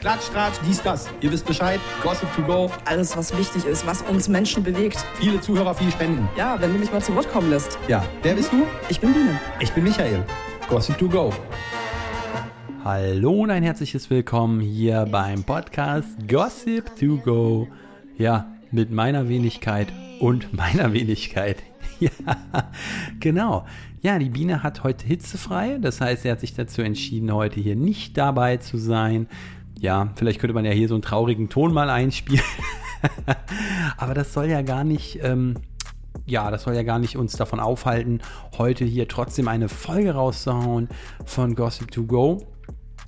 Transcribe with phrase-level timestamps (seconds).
[0.00, 1.08] Klatsch, Tratsch, dies, das.
[1.22, 1.80] Ihr wisst Bescheid.
[2.04, 2.70] Gossip to go.
[2.84, 5.04] Alles, was wichtig ist, was uns Menschen bewegt.
[5.14, 6.28] Viele Zuhörer, viel Spenden.
[6.36, 7.76] Ja, wenn du mich mal zu Wort kommen lässt.
[7.88, 8.64] Ja, wer bist du?
[8.88, 9.40] Ich bin Biene.
[9.58, 10.22] Ich bin Michael.
[10.68, 11.32] Gossip to go.
[12.84, 17.66] Hallo und ein herzliches Willkommen hier beim Podcast Gossip to go.
[18.16, 19.88] Ja, mit meiner Wenigkeit
[20.20, 21.56] und meiner Wenigkeit.
[22.00, 22.10] Ja,
[23.18, 23.66] genau.
[24.02, 25.78] Ja, die Biene hat heute hitzefrei.
[25.80, 29.26] Das heißt, sie hat sich dazu entschieden, heute hier nicht dabei zu sein.
[29.80, 32.42] Ja, vielleicht könnte man ja hier so einen traurigen Ton mal einspielen.
[33.96, 35.54] Aber das soll ja gar nicht, ähm,
[36.26, 38.20] ja, das soll ja gar nicht uns davon aufhalten,
[38.56, 40.88] heute hier trotzdem eine Folge rauszuhauen
[41.24, 42.48] von Gossip to Go.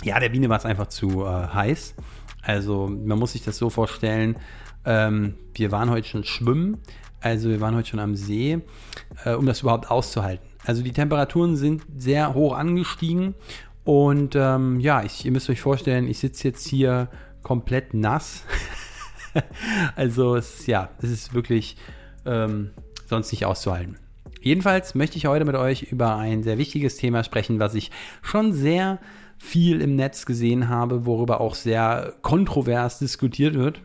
[0.05, 1.95] Ja, der Biene war es einfach zu äh, heiß.
[2.43, 4.37] Also man muss sich das so vorstellen.
[4.85, 6.79] Ähm, wir waren heute schon schwimmen.
[7.21, 8.61] Also wir waren heute schon am See,
[9.25, 10.47] äh, um das überhaupt auszuhalten.
[10.65, 13.35] Also die Temperaturen sind sehr hoch angestiegen
[13.91, 17.09] und ähm, ja, ich, ihr müsst euch vorstellen, ich sitze jetzt hier
[17.43, 18.45] komplett nass.
[19.97, 21.77] also es, ja, es ist wirklich
[22.25, 22.71] ähm,
[23.09, 23.97] sonst nicht auszuhalten.
[24.41, 27.91] Jedenfalls möchte ich heute mit euch über ein sehr wichtiges Thema sprechen, was ich
[28.23, 29.01] schon sehr
[29.39, 33.81] viel im Netz gesehen habe, worüber auch sehr kontrovers diskutiert wird.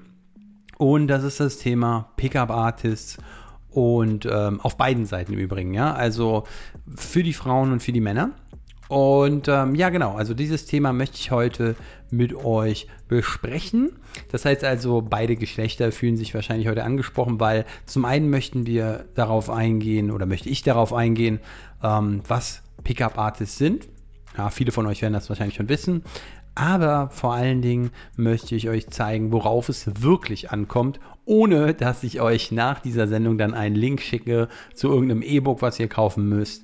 [0.77, 3.17] Und das ist das Thema Pickup Artists
[3.71, 6.43] und ähm, auf beiden Seiten im Übrigen, ja, also
[6.95, 8.29] für die Frauen und für die Männer.
[8.87, 11.75] Und ähm, ja, genau, also dieses Thema möchte ich heute
[12.11, 13.93] mit euch besprechen.
[14.31, 19.05] Das heißt also, beide Geschlechter fühlen sich wahrscheinlich heute angesprochen, weil zum einen möchten wir
[19.15, 21.39] darauf eingehen oder möchte ich darauf eingehen,
[21.83, 23.87] ähm, was Pickup Artists sind.
[24.37, 26.03] Ja, viele von euch werden das wahrscheinlich schon wissen.
[26.55, 32.21] Aber vor allen Dingen möchte ich euch zeigen, worauf es wirklich ankommt, ohne dass ich
[32.21, 36.63] euch nach dieser Sendung dann einen Link schicke zu irgendeinem E-Book, was ihr kaufen müsst.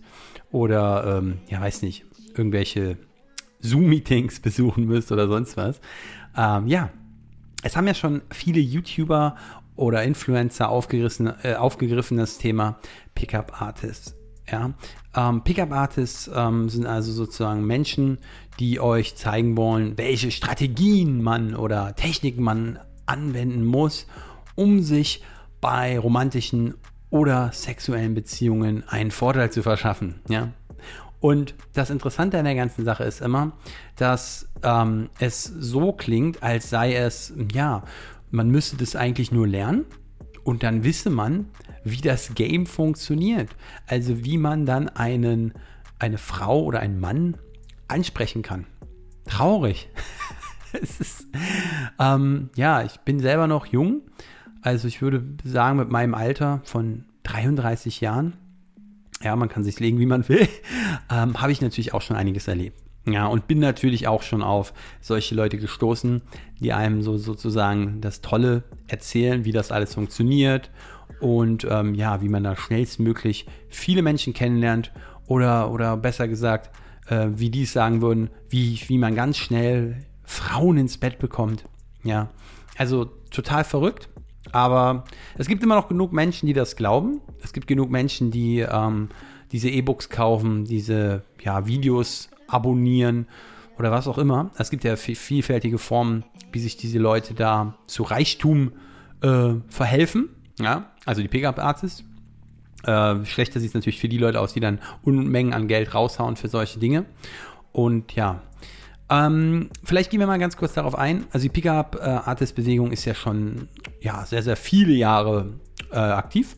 [0.51, 2.05] Oder, ähm, ja, weiß nicht,
[2.37, 2.97] irgendwelche
[3.61, 5.79] Zoom-Meetings besuchen müsst oder sonst was.
[6.35, 6.89] Ähm, ja,
[7.63, 9.35] es haben ja schon viele YouTuber
[9.75, 12.79] oder Influencer aufgerissen, äh, aufgegriffen, das Thema
[13.15, 14.15] Pickup Artists.
[14.49, 14.73] Ja,
[15.15, 18.17] ähm, Pickup Artists ähm, sind also sozusagen Menschen,
[18.59, 24.07] die euch zeigen wollen, welche Strategien man oder Techniken man anwenden muss,
[24.55, 25.23] um sich
[25.61, 26.75] bei romantischen
[27.09, 30.21] oder sexuellen Beziehungen einen Vorteil zu verschaffen.
[30.27, 30.49] Ja?
[31.21, 33.53] Und das Interessante an der ganzen Sache ist immer,
[33.95, 37.83] dass ähm, es so klingt, als sei es, ja,
[38.31, 39.85] man müsste das eigentlich nur lernen
[40.43, 41.45] und dann wisse man,
[41.83, 43.49] wie das Game funktioniert.
[43.85, 45.53] Also wie man dann einen,
[45.99, 47.37] eine Frau oder einen Mann
[47.87, 48.65] ansprechen kann.
[49.25, 49.89] Traurig.
[50.81, 51.27] es ist,
[51.99, 54.01] ähm, ja, ich bin selber noch jung.
[54.63, 58.37] Also ich würde sagen, mit meinem Alter von 33 Jahren,
[59.23, 60.47] ja, man kann sich legen, wie man will,
[61.11, 62.81] ähm, habe ich natürlich auch schon einiges erlebt.
[63.05, 66.21] Ja, und bin natürlich auch schon auf solche Leute gestoßen,
[66.59, 70.69] die einem so sozusagen das Tolle erzählen, wie das alles funktioniert
[71.19, 74.91] und ähm, ja, wie man da schnellstmöglich viele Menschen kennenlernt
[75.25, 76.69] oder, oder besser gesagt,
[77.07, 81.65] äh, wie die es sagen würden, wie, wie man ganz schnell Frauen ins Bett bekommt.
[82.03, 82.29] Ja,
[82.77, 84.09] also total verrückt.
[84.51, 85.05] Aber
[85.37, 87.21] es gibt immer noch genug Menschen, die das glauben.
[87.43, 89.09] Es gibt genug Menschen, die ähm,
[89.51, 93.27] diese E-Books kaufen, diese ja, Videos abonnieren
[93.77, 94.51] oder was auch immer.
[94.57, 98.73] Es gibt ja vielfältige Formen, wie sich diese Leute da zu Reichtum
[99.21, 100.29] äh, verhelfen.
[100.59, 102.03] Ja, also die Pickup-Artists.
[102.83, 106.35] Äh, schlechter sieht es natürlich für die Leute aus, die dann Unmengen an Geld raushauen
[106.35, 107.05] für solche Dinge.
[107.71, 108.41] Und ja,
[109.11, 111.25] ähm, vielleicht gehen wir mal ganz kurz darauf ein.
[111.31, 113.67] Also die Pickup-Artist-Bewegung ist ja schon
[113.99, 115.59] ja, sehr, sehr viele Jahre
[115.91, 116.55] äh, aktiv.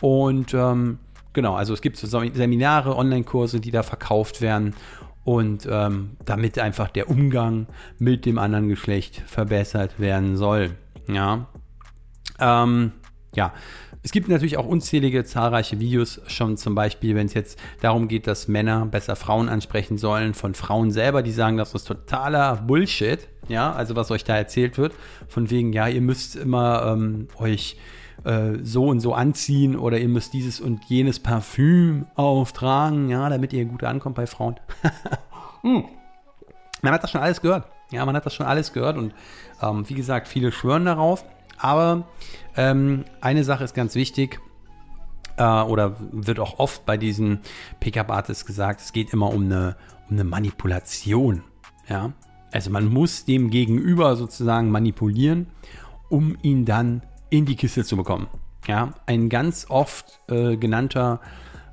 [0.00, 0.98] Und ähm,
[1.32, 4.74] genau, also es gibt so Seminare, Online-Kurse, die da verkauft werden.
[5.22, 7.68] Und ähm, damit einfach der Umgang
[7.98, 10.72] mit dem anderen Geschlecht verbessert werden soll.
[11.06, 11.46] Ja.
[12.40, 12.92] Ähm,
[13.36, 13.52] ja,
[14.04, 18.26] es gibt natürlich auch unzählige zahlreiche Videos, schon zum Beispiel, wenn es jetzt darum geht,
[18.26, 23.26] dass Männer besser Frauen ansprechen sollen, von Frauen selber, die sagen, das ist totaler Bullshit,
[23.48, 24.92] ja, also was euch da erzählt wird,
[25.26, 27.78] von wegen, ja, ihr müsst immer ähm, euch
[28.24, 33.54] äh, so und so anziehen oder ihr müsst dieses und jenes Parfüm auftragen, ja, damit
[33.54, 34.60] ihr gut ankommt bei Frauen.
[35.62, 35.84] hm.
[36.82, 37.68] Man hat das schon alles gehört.
[37.90, 39.14] Ja, man hat das schon alles gehört und
[39.62, 41.24] ähm, wie gesagt, viele schwören darauf.
[41.58, 42.08] Aber
[42.56, 44.40] ähm, eine Sache ist ganz wichtig,
[45.36, 47.40] äh, oder wird auch oft bei diesen
[47.80, 49.76] Pickup-Artists gesagt, es geht immer um eine,
[50.08, 51.42] um eine Manipulation.
[51.88, 52.12] Ja?
[52.52, 55.48] Also man muss dem Gegenüber sozusagen manipulieren,
[56.08, 58.28] um ihn dann in die Kiste zu bekommen.
[58.66, 58.94] Ja?
[59.06, 61.20] Ein ganz oft äh, genannter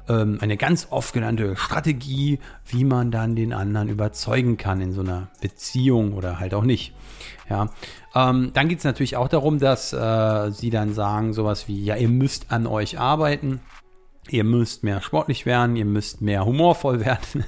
[0.09, 5.01] ähm, eine ganz oft genannte Strategie, wie man dann den anderen überzeugen kann in so
[5.01, 6.93] einer Beziehung oder halt auch nicht.
[7.49, 7.69] Ja,
[8.15, 11.95] ähm, dann geht es natürlich auch darum, dass äh, sie dann sagen sowas wie, ja,
[11.95, 13.59] ihr müsst an euch arbeiten.
[14.29, 17.43] Ihr müsst mehr sportlich werden, ihr müsst mehr humorvoll werden,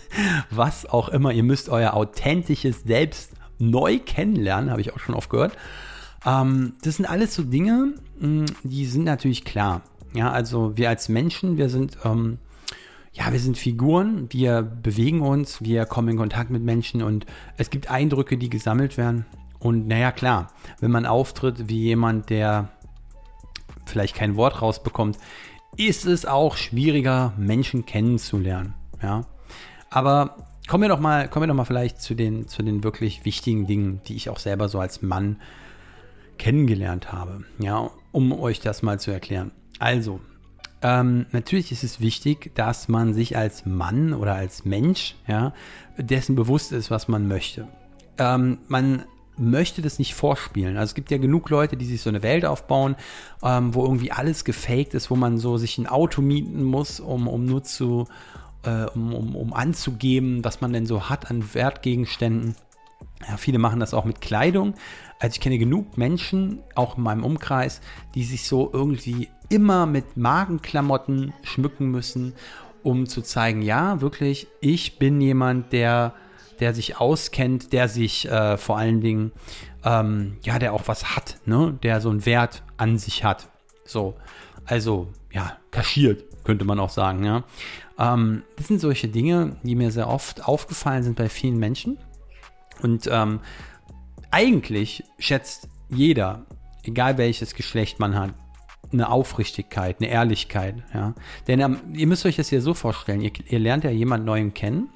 [0.50, 1.31] was auch immer.
[1.31, 5.57] Ihr müsst euer authentisches Selbst neu kennenlernen, habe ich auch schon oft gehört.
[6.25, 9.81] Ähm, das sind alles so Dinge, mh, die sind natürlich klar.
[10.13, 12.38] Ja, also wir als Menschen, wir sind, ähm,
[13.13, 17.25] ja, wir sind Figuren, wir bewegen uns, wir kommen in Kontakt mit Menschen und
[17.57, 19.25] es gibt Eindrücke, die gesammelt werden.
[19.60, 22.69] Und naja, klar, wenn man auftritt wie jemand, der
[23.86, 25.18] vielleicht kein Wort rausbekommt,
[25.77, 28.74] ist es auch schwieriger, Menschen kennenzulernen.
[29.01, 29.25] Ja,
[29.89, 30.38] aber
[30.68, 33.68] kommen wir doch mal, kommen wir doch mal vielleicht zu den, zu den wirklich wichtigen
[33.68, 35.38] Dingen, die ich auch selber so als Mann
[36.38, 37.44] kennengelernt habe.
[37.60, 39.51] Ja, um euch das mal zu erklären.
[39.80, 40.21] Also,
[40.81, 45.54] ähm, natürlich ist es wichtig, dass man sich als Mann oder als Mensch, ja,
[45.98, 47.68] dessen bewusst ist, was man möchte.
[48.18, 49.04] Ähm, man
[49.38, 50.77] möchte das nicht vorspielen.
[50.77, 52.95] Also es gibt ja genug Leute, die sich so eine Welt aufbauen,
[53.42, 57.27] ähm, wo irgendwie alles gefaked ist, wo man so sich ein Auto mieten muss, um,
[57.27, 58.07] um nur zu,
[58.63, 62.56] äh, um, um, um anzugeben, was man denn so hat an Wertgegenständen.
[63.28, 64.75] Ja, viele machen das auch mit Kleidung.
[65.20, 67.81] Also ich kenne genug Menschen, auch in meinem Umkreis,
[68.16, 72.34] die sich so irgendwie immer mit Magenklamotten schmücken müssen,
[72.81, 76.14] um zu zeigen, ja, wirklich, ich bin jemand, der,
[76.60, 79.31] der sich auskennt, der sich äh, vor allen Dingen,
[79.86, 81.78] ähm, ja, der auch was hat, ne?
[81.84, 83.50] der so einen Wert an sich hat.
[83.86, 84.16] So,
[84.66, 87.44] also, ja, kaschiert, könnte man auch sagen, ja.
[87.98, 91.98] Ähm, das sind solche Dinge, die mir sehr oft aufgefallen sind bei vielen Menschen.
[92.83, 93.39] Und ähm,
[94.30, 96.45] eigentlich schätzt jeder,
[96.83, 98.33] egal welches Geschlecht man hat,
[98.91, 100.75] eine Aufrichtigkeit, eine Ehrlichkeit.
[100.94, 101.15] Ja?
[101.47, 104.53] Denn ähm, ihr müsst euch das ja so vorstellen, ihr, ihr lernt ja jemanden Neuen
[104.53, 104.89] kennen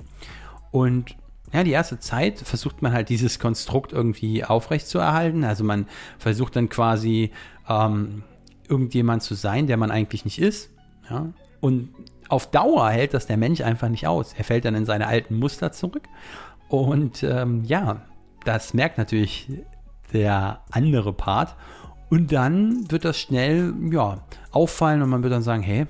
[0.72, 1.16] und
[1.54, 5.46] ja, die erste Zeit versucht man halt dieses Konstrukt irgendwie aufrechtzuerhalten.
[5.46, 5.88] Also man
[6.20, 7.32] versucht dann quasi
[7.70, 8.24] ähm,
[8.68, 10.70] irgendjemand zu sein, der man eigentlich nicht ist.
[11.10, 11.32] Ja?
[11.62, 11.94] Und
[12.28, 14.34] auf Dauer hält das der Mensch einfach nicht aus.
[14.38, 16.04] Er fällt dann in seine alten Muster zurück.
[16.70, 18.02] Und ähm, ja,
[18.44, 19.50] das merkt natürlich
[20.14, 21.56] der andere Part.
[22.10, 24.20] Und dann wird das schnell, ja,
[24.52, 25.88] auffallen und man wird dann sagen, hey,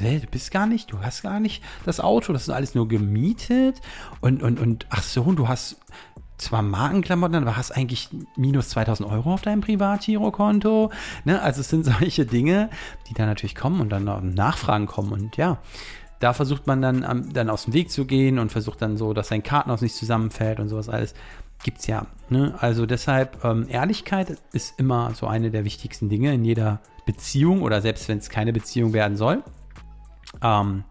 [0.00, 3.80] du bist gar nicht, du hast gar nicht das Auto, das ist alles nur gemietet
[4.20, 5.76] und, und, und ach so, du hast
[6.38, 10.90] zwar Markenklamotten, aber hast eigentlich minus 2000 Euro auf deinem Privatgirokonto.
[11.24, 11.40] Ne?
[11.40, 12.70] Also es sind solche Dinge,
[13.08, 15.58] die dann natürlich kommen und dann Nachfragen kommen und ja,
[16.22, 19.28] da versucht man dann, dann aus dem Weg zu gehen und versucht dann so, dass
[19.28, 21.14] sein Kartenhaus nicht zusammenfällt und sowas alles
[21.64, 22.06] gibt es ja.
[22.28, 22.54] Ne?
[22.58, 27.80] Also deshalb, ähm, Ehrlichkeit ist immer so eine der wichtigsten Dinge in jeder Beziehung oder
[27.80, 29.42] selbst wenn es keine Beziehung werden soll.
[30.42, 30.84] Ähm,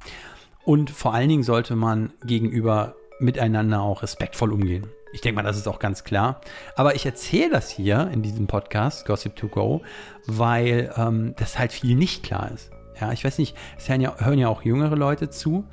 [0.66, 4.88] und vor allen Dingen sollte man gegenüber miteinander auch respektvoll umgehen.
[5.14, 6.42] Ich denke mal, das ist auch ganz klar.
[6.76, 9.82] Aber ich erzähle das hier in diesem Podcast, Gossip to Go,
[10.28, 12.70] weil ähm, das halt viel nicht klar ist.
[13.02, 15.66] Ja, ich weiß nicht, es hören ja, hören ja auch jüngere Leute zu.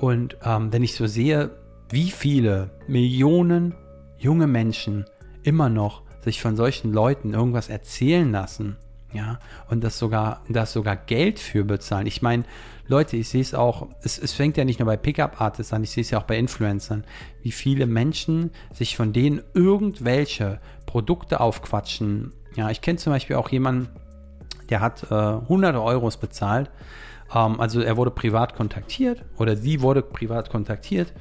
[0.00, 1.50] Und ähm, wenn ich so sehe,
[1.90, 3.74] wie viele Millionen
[4.18, 5.04] junge Menschen
[5.42, 8.76] immer noch sich von solchen Leuten irgendwas erzählen lassen,
[9.12, 12.06] ja, und das sogar, das sogar Geld für bezahlen.
[12.06, 12.44] Ich meine,
[12.86, 15.90] Leute, ich sehe es auch, es, es fängt ja nicht nur bei Pickup-Artists an, ich
[15.90, 17.04] sehe es ja auch bei Influencern,
[17.42, 22.32] wie viele Menschen sich von denen irgendwelche Produkte aufquatschen.
[22.54, 23.88] Ja, ich kenne zum Beispiel auch jemanden,
[24.70, 26.70] der hat äh, hunderte Euros bezahlt.
[27.34, 31.12] Ähm, also er wurde privat kontaktiert oder sie wurde privat kontaktiert.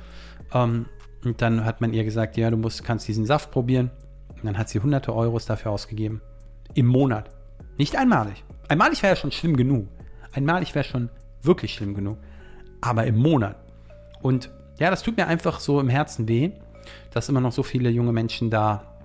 [0.53, 0.86] Ähm,
[1.24, 3.91] und dann hat man ihr gesagt, ja, du musst, kannst diesen Saft probieren.
[4.36, 6.22] Und dann hat sie hunderte Euros dafür ausgegeben.
[6.74, 7.29] Im Monat.
[7.77, 8.44] Nicht einmalig.
[8.70, 9.88] Einmalig wäre ja schon schlimm genug.
[10.32, 11.10] Einmalig wäre schon
[11.41, 12.18] wirklich schlimm genug.
[12.82, 13.58] Aber im Monat.
[14.22, 16.51] Und ja, das tut mir einfach so im Herzen weh,
[17.12, 18.96] dass immer noch so viele junge Menschen da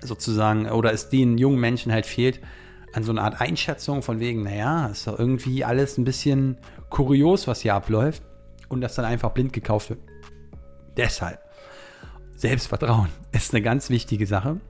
[0.00, 2.40] sozusagen, oder es den jungen Menschen halt fehlt,
[2.92, 6.58] an so eine Art Einschätzung von wegen, naja, ist doch irgendwie alles ein bisschen
[6.90, 8.22] kurios, was hier abläuft.
[8.68, 10.00] Und das dann einfach blind gekauft wird.
[10.96, 11.38] Deshalb.
[12.36, 14.60] Selbstvertrauen ist eine ganz wichtige Sache.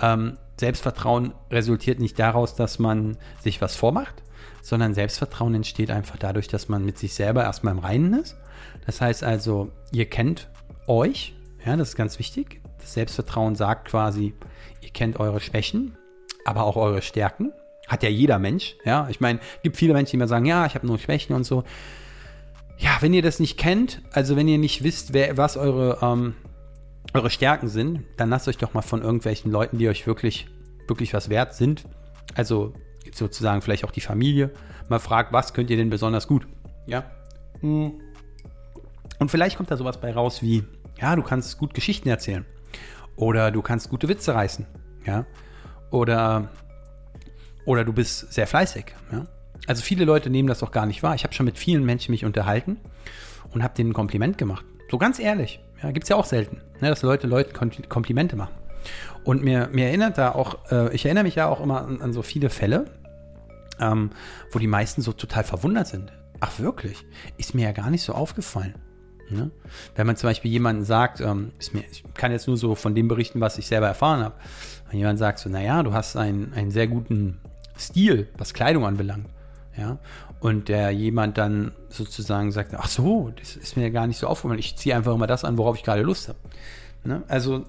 [0.00, 4.22] Ähm, Selbstvertrauen resultiert nicht daraus, dass man sich was vormacht,
[4.62, 8.36] sondern Selbstvertrauen entsteht einfach dadurch, dass man mit sich selber erstmal im Reinen ist.
[8.86, 10.48] Das heißt also, ihr kennt
[10.86, 12.60] euch, ja, das ist ganz wichtig.
[12.78, 14.34] Das Selbstvertrauen sagt quasi,
[14.80, 15.96] ihr kennt eure Schwächen,
[16.44, 17.52] aber auch eure Stärken.
[17.86, 19.08] Hat ja jeder Mensch, ja.
[19.10, 21.44] Ich meine, es gibt viele Menschen, die immer sagen, ja, ich habe nur Schwächen und
[21.44, 21.64] so.
[22.78, 26.34] Ja, wenn ihr das nicht kennt, also wenn ihr nicht wisst, wer, was eure ähm,
[27.14, 30.48] eure Stärken sind, dann lasst euch doch mal von irgendwelchen Leuten, die euch wirklich,
[30.88, 31.84] wirklich was wert sind,
[32.34, 32.74] also
[33.12, 34.50] sozusagen vielleicht auch die Familie,
[34.88, 36.46] mal fragt, was könnt ihr denn besonders gut?
[36.86, 37.04] Ja,
[39.18, 40.64] Und vielleicht kommt da sowas bei raus wie,
[41.00, 42.44] ja, du kannst gut Geschichten erzählen.
[43.16, 44.66] Oder du kannst gute Witze reißen.
[45.06, 45.24] Ja.
[45.90, 46.48] Oder,
[47.64, 48.86] oder du bist sehr fleißig.
[49.12, 49.26] Ja.
[49.66, 51.14] Also viele Leute nehmen das doch gar nicht wahr.
[51.14, 52.78] Ich habe schon mit vielen Menschen mich unterhalten
[53.52, 54.64] und habe denen ein Kompliment gemacht.
[54.90, 55.60] So ganz ehrlich.
[55.82, 57.52] Ja, Gibt es ja auch selten, ne, dass Leute Leuten
[57.88, 58.54] Komplimente machen.
[59.22, 62.12] Und mir, mir erinnert da auch, äh, ich erinnere mich ja auch immer an, an
[62.12, 62.86] so viele Fälle,
[63.80, 64.10] ähm,
[64.52, 66.12] wo die meisten so total verwundert sind.
[66.40, 67.04] Ach wirklich?
[67.38, 68.74] Ist mir ja gar nicht so aufgefallen.
[69.30, 69.50] Ne?
[69.94, 73.08] Wenn man zum Beispiel jemanden sagt, ähm, mir, ich kann jetzt nur so von dem
[73.08, 74.34] berichten, was ich selber erfahren habe.
[74.90, 77.38] Wenn jemand sagt so, naja, du hast einen, einen sehr guten
[77.78, 79.26] Stil, was Kleidung anbelangt.
[79.76, 79.98] Ja,
[80.38, 84.60] und der jemand dann sozusagen sagt, ach so, das ist mir gar nicht so aufgefallen,
[84.60, 86.38] ich ziehe einfach immer das an, worauf ich gerade Lust habe.
[87.02, 87.22] Ne?
[87.28, 87.64] Also,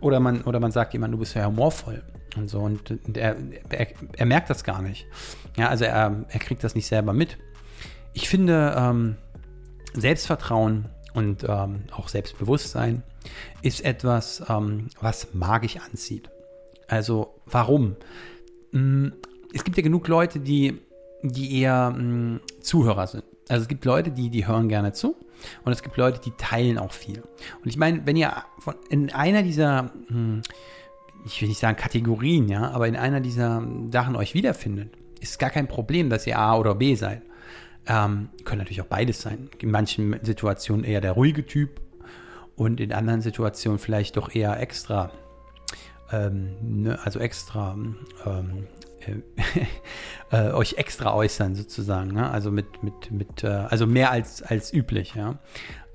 [0.00, 2.02] oder man, oder man sagt jemand, du bist ja humorvoll
[2.36, 3.36] und so, und, und er,
[3.68, 5.06] er, er, merkt das gar nicht.
[5.56, 7.38] Ja, also er, er kriegt das nicht selber mit.
[8.14, 9.16] Ich finde, ähm,
[9.94, 13.02] Selbstvertrauen und ähm, auch Selbstbewusstsein
[13.62, 16.28] ist etwas, ähm, was magisch anzieht.
[16.88, 17.96] Also warum?
[18.72, 19.12] Hm,
[19.52, 20.80] es gibt ja genug Leute, die
[21.24, 23.24] die eher mh, hm, Zuhörer sind.
[23.48, 25.16] Also es gibt Leute, die, die hören gerne zu
[25.64, 27.22] und es gibt Leute, die teilen auch viel.
[27.62, 30.42] Und ich meine, wenn ihr von, in einer dieser, mh, hm,
[31.26, 35.48] ich will nicht sagen Kategorien, ja, aber in einer dieser Sachen euch wiederfindet, ist gar
[35.48, 37.22] kein Problem, dass ihr A oder B seid.
[37.86, 39.50] Ähm, können natürlich auch beides sein.
[39.58, 41.80] In manchen Situationen eher der ruhige Typ
[42.56, 45.10] und in anderen Situationen vielleicht doch eher extra,
[46.10, 47.76] ähm, ne, also extra
[48.24, 48.66] ähm,
[50.30, 52.30] äh, euch extra äußern sozusagen, ne?
[52.30, 55.38] also mit, mit, mit, äh, also mehr als, als üblich, ja.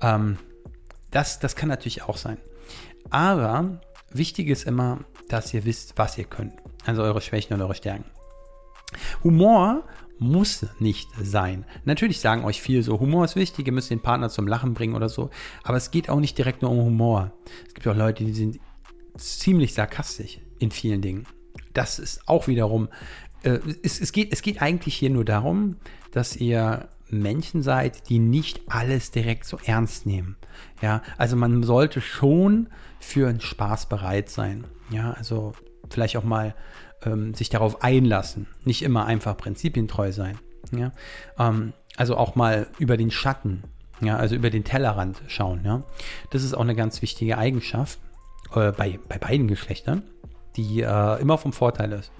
[0.00, 0.38] Ähm,
[1.10, 2.38] das, das kann natürlich auch sein.
[3.10, 3.80] Aber
[4.12, 6.52] wichtig ist immer, dass ihr wisst, was ihr könnt.
[6.86, 8.04] Also eure Schwächen und eure Stärken.
[9.22, 9.84] Humor
[10.20, 11.64] muss nicht sein.
[11.84, 14.94] Natürlich sagen euch viel so, Humor ist wichtig, ihr müsst den Partner zum Lachen bringen
[14.94, 15.30] oder so.
[15.64, 17.32] Aber es geht auch nicht direkt nur um Humor.
[17.66, 18.60] Es gibt auch Leute, die sind
[19.16, 21.26] ziemlich sarkastisch in vielen Dingen
[21.72, 22.88] das ist auch wiederum,
[23.42, 25.76] äh, es, es, geht, es geht eigentlich hier nur darum,
[26.12, 30.36] dass ihr Menschen seid, die nicht alles direkt so ernst nehmen.
[30.80, 32.68] Ja, also man sollte schon
[33.00, 34.64] für einen Spaß bereit sein.
[34.90, 35.52] Ja, also
[35.88, 36.54] vielleicht auch mal
[37.04, 38.46] ähm, sich darauf einlassen.
[38.64, 40.38] Nicht immer einfach prinzipientreu sein.
[40.72, 40.92] Ja,
[41.38, 43.64] ähm, also auch mal über den Schatten,
[44.00, 45.62] ja, also über den Tellerrand schauen.
[45.64, 45.82] Ja,
[46.30, 47.98] das ist auch eine ganz wichtige Eigenschaft
[48.54, 50.02] äh, bei, bei beiden Geschlechtern
[50.56, 52.10] die äh, immer vom Vorteil ist.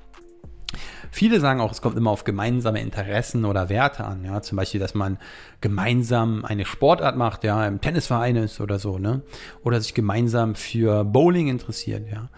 [1.10, 4.24] Viele sagen auch, es kommt immer auf gemeinsame Interessen oder Werte an.
[4.24, 5.18] Ja, zum Beispiel, dass man
[5.60, 9.22] gemeinsam eine Sportart macht, ja, im Tennisverein ist oder so, ne?
[9.64, 12.28] Oder sich gemeinsam für Bowling interessiert, ja.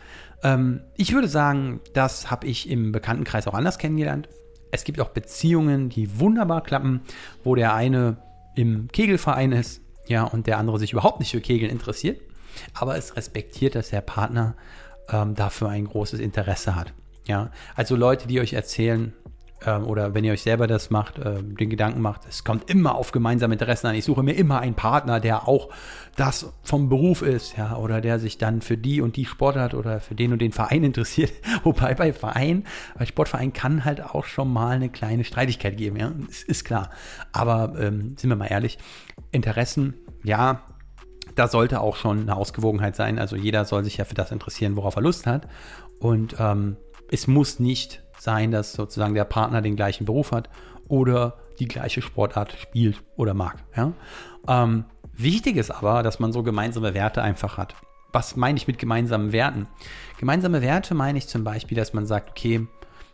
[0.42, 4.28] Ähm, ich würde sagen, das habe ich im Bekanntenkreis auch anders kennengelernt.
[4.70, 7.02] Es gibt auch Beziehungen, die wunderbar klappen,
[7.44, 8.16] wo der eine
[8.54, 12.20] im Kegelverein ist, ja, und der andere sich überhaupt nicht für Kegeln interessiert.
[12.74, 14.56] Aber es respektiert, dass der Partner
[15.08, 16.92] ähm, dafür ein großes Interesse hat.
[17.26, 19.12] Ja, also Leute, die euch erzählen,
[19.66, 22.94] ähm, oder wenn ihr euch selber das macht, äh, den Gedanken macht, es kommt immer
[22.94, 23.94] auf gemeinsame Interessen an.
[23.94, 25.68] Ich suche mir immer einen Partner, der auch
[26.16, 30.00] das vom Beruf ist, ja, oder der sich dann für die und die Sportart oder
[30.00, 31.32] für den und den Verein interessiert.
[31.62, 32.64] Wobei bei Verein,
[32.98, 36.90] bei Sportverein kann halt auch schon mal eine kleine Streitigkeit geben, ja, ist, ist klar.
[37.32, 38.78] Aber ähm, sind wir mal ehrlich,
[39.30, 40.62] Interessen, ja,
[41.34, 43.18] da sollte auch schon eine Ausgewogenheit sein.
[43.18, 45.48] Also jeder soll sich ja für das interessieren, worauf er Lust hat.
[45.98, 46.76] Und ähm,
[47.10, 50.48] es muss nicht sein, dass sozusagen der Partner den gleichen Beruf hat
[50.86, 53.56] oder die gleiche Sportart spielt oder mag.
[53.76, 53.92] Ja?
[54.46, 57.74] Ähm, wichtig ist aber, dass man so gemeinsame Werte einfach hat.
[58.12, 59.66] Was meine ich mit gemeinsamen Werten?
[60.18, 62.66] Gemeinsame Werte meine ich zum Beispiel, dass man sagt, okay,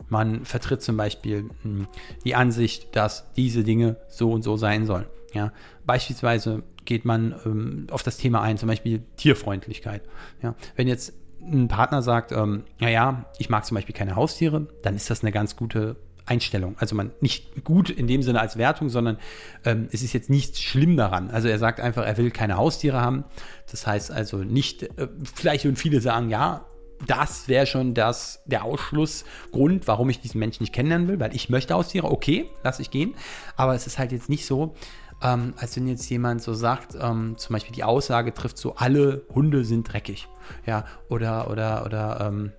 [0.08, 1.86] man vertritt zum Beispiel hm,
[2.24, 5.06] die Ansicht, dass diese Dinge so und so sein sollen.
[5.32, 5.52] Ja?
[5.86, 10.02] Beispielsweise geht man ähm, auf das Thema ein, zum Beispiel Tierfreundlichkeit.
[10.42, 11.12] Ja, wenn jetzt
[11.52, 15.32] ein Partner sagt, ähm, naja, ich mag zum Beispiel keine Haustiere, dann ist das eine
[15.32, 15.96] ganz gute
[16.28, 16.76] Einstellung.
[16.78, 19.18] Also man nicht gut in dem Sinne als Wertung, sondern
[19.64, 21.30] ähm, es ist jetzt nichts schlimm daran.
[21.30, 23.24] Also er sagt einfach, er will keine Haustiere haben.
[23.70, 26.66] Das heißt also nicht, äh, vielleicht würden viele sagen, ja,
[27.06, 31.48] das wäre schon das, der Ausschlussgrund, warum ich diesen Menschen nicht kennenlernen will, weil ich
[31.48, 33.14] möchte Haustiere, okay, lass ich gehen.
[33.56, 34.74] Aber es ist halt jetzt nicht so,
[35.22, 39.22] ähm, als wenn jetzt jemand so sagt, ähm, zum Beispiel die Aussage trifft so, alle
[39.34, 40.28] Hunde sind dreckig.
[40.64, 42.52] Ja, oder, oder, oder, ähm,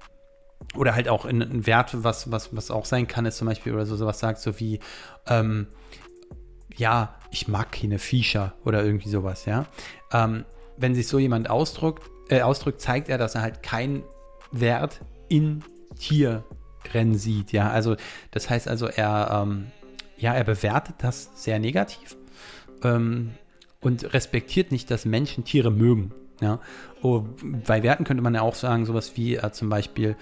[0.75, 3.73] oder halt auch in, in Wert, was, was, was auch sein kann, ist zum Beispiel,
[3.73, 4.79] oder so sowas sagt, so wie,
[5.27, 5.67] ähm,
[6.75, 9.65] ja, ich mag keine Viecher oder irgendwie sowas, ja.
[10.11, 10.45] Ähm,
[10.77, 14.03] wenn sich so jemand ausdrückt, äh, ausdrückt, zeigt er, dass er halt keinen
[14.51, 15.63] Wert in
[15.97, 16.43] Tieren
[17.13, 17.69] sieht, ja.
[17.69, 17.95] Also,
[18.31, 19.67] das heißt also, er, ähm,
[20.17, 22.18] ja, er bewertet das sehr negativ
[22.83, 23.31] ähm,
[23.81, 26.11] und respektiert nicht, dass Menschen Tiere mögen.
[26.41, 26.59] Ja?
[27.01, 27.25] Oh,
[27.65, 30.15] bei Werten könnte man ja auch sagen, sowas wie äh, zum Beispiel,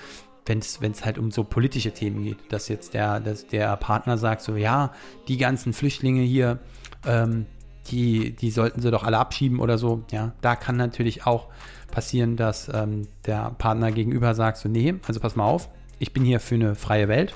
[0.46, 4.42] wenn es halt um so politische Themen geht, dass jetzt der, dass der Partner sagt,
[4.42, 4.94] so ja,
[5.28, 6.60] die ganzen Flüchtlinge hier,
[7.06, 7.46] ähm,
[7.88, 10.04] die, die sollten sie doch alle abschieben oder so.
[10.12, 11.48] Ja, da kann natürlich auch
[11.92, 16.24] passieren, dass ähm, der Partner gegenüber sagt, so nee, also pass mal auf, ich bin
[16.24, 17.34] hier für eine freie Welt.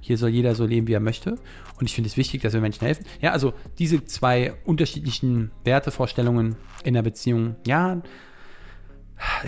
[0.00, 1.38] Hier soll jeder so leben, wie er möchte.
[1.78, 3.04] Und ich finde es wichtig, dass wir Menschen helfen.
[3.20, 8.02] Ja, also diese zwei unterschiedlichen Wertevorstellungen in der Beziehung, ja,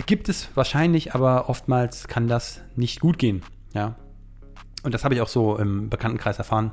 [0.05, 3.41] gibt es wahrscheinlich, aber oftmals kann das nicht gut gehen.
[3.73, 3.95] Ja.
[4.83, 6.71] Und das habe ich auch so im Bekanntenkreis erfahren,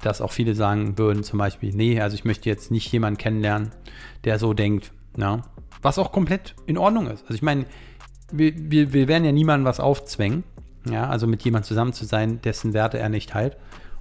[0.00, 3.72] dass auch viele sagen würden, zum Beispiel, nee, also ich möchte jetzt nicht jemanden kennenlernen,
[4.24, 4.92] der so denkt.
[5.16, 5.42] Ja.
[5.82, 7.22] Was auch komplett in Ordnung ist.
[7.22, 7.66] Also ich meine,
[8.32, 10.44] wir, wir, wir werden ja niemandem was aufzwängen.
[10.88, 13.56] Ja, also mit jemandem zusammen zu sein, dessen Werte er nicht teilt.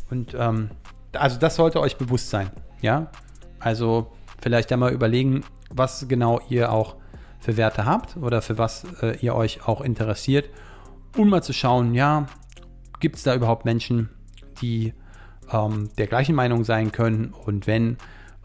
[0.10, 0.72] Und ähm,
[1.14, 2.50] also das sollte euch bewusst sein.
[2.82, 3.12] Ja,
[3.60, 6.96] also vielleicht einmal überlegen, was genau ihr auch
[7.40, 10.50] für Werte habt oder für was äh, ihr euch auch interessiert,
[11.18, 12.28] um mal zu schauen, ja,
[13.00, 14.10] gibt es da überhaupt Menschen,
[14.62, 14.94] die
[15.52, 17.98] ähm, der gleichen Meinung sein können und wenn,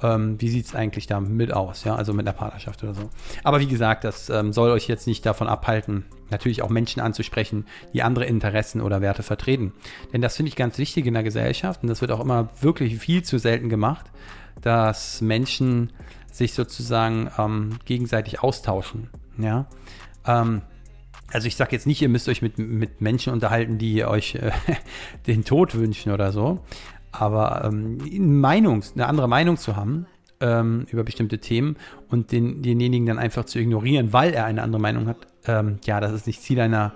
[0.05, 3.09] ähm, wie sieht es eigentlich damit aus, ja, also mit einer Partnerschaft oder so.
[3.43, 7.65] Aber wie gesagt, das ähm, soll euch jetzt nicht davon abhalten, natürlich auch Menschen anzusprechen,
[7.95, 9.73] die andere Interessen oder Werte vertreten.
[10.13, 12.99] Denn das finde ich ganz wichtig in der Gesellschaft und das wird auch immer wirklich
[12.99, 14.07] viel zu selten gemacht,
[14.61, 15.91] dass Menschen
[16.31, 19.09] sich sozusagen ähm, gegenseitig austauschen.
[19.39, 19.67] Ja.
[20.27, 20.63] Ähm,
[21.33, 24.53] also ich sage jetzt nicht, ihr müsst euch mit, mit Menschen unterhalten, die euch äh,
[25.27, 26.61] den Tod wünschen oder so.
[27.19, 27.99] Aber ähm,
[28.41, 30.07] Meinungs, eine andere Meinung zu haben
[30.41, 31.77] ähm, über bestimmte Themen
[32.11, 36.01] und den, denjenigen dann einfach zu ignorieren, weil er eine andere Meinung hat, ähm, ja,
[36.01, 36.93] das ist nicht Ziel einer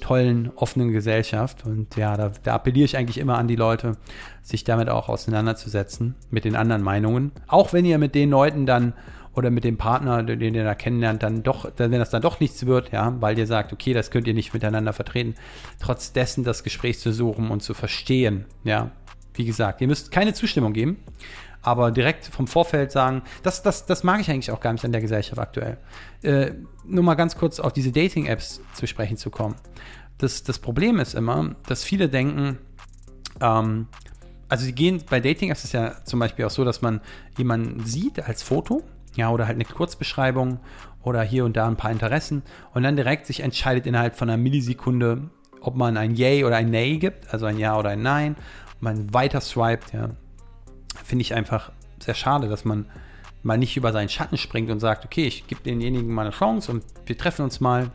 [0.00, 1.64] tollen, offenen Gesellschaft.
[1.64, 3.96] Und ja, da, da appelliere ich eigentlich immer an die Leute,
[4.42, 7.32] sich damit auch auseinanderzusetzen, mit den anderen Meinungen.
[7.46, 8.92] Auch wenn ihr mit den Leuten dann
[9.34, 12.66] oder mit dem Partner, den ihr da kennenlernt, dann doch, wenn das dann doch nichts
[12.66, 15.34] wird, ja, weil ihr sagt, okay, das könnt ihr nicht miteinander vertreten,
[15.80, 18.90] trotz dessen das Gespräch zu suchen und zu verstehen, ja.
[19.34, 20.98] Wie gesagt, ihr müsst keine Zustimmung geben,
[21.62, 24.92] aber direkt vom Vorfeld sagen, das, das, das mag ich eigentlich auch gar nicht an
[24.92, 25.78] der Gesellschaft aktuell.
[26.22, 26.52] Äh,
[26.84, 29.54] nur mal ganz kurz auf diese Dating-Apps zu sprechen zu kommen.
[30.18, 32.58] Das, das Problem ist immer, dass viele denken,
[33.40, 33.86] ähm,
[34.48, 37.00] also sie gehen bei Dating-Apps ist ja zum Beispiel auch so, dass man
[37.38, 38.82] jemanden sieht als Foto,
[39.14, 40.58] ja, oder halt eine Kurzbeschreibung
[41.02, 42.42] oder hier und da ein paar Interessen
[42.74, 46.70] und dann direkt sich entscheidet innerhalb von einer Millisekunde, ob man ein Yay oder ein
[46.70, 48.36] Nay gibt, also ein Ja oder ein Nein,
[48.82, 50.10] man weiter swiped, ja.
[51.04, 52.86] Finde ich einfach sehr schade, dass man
[53.42, 56.70] mal nicht über seinen Schatten springt und sagt, okay, ich gebe denjenigen mal eine Chance
[56.70, 57.90] und wir treffen uns mal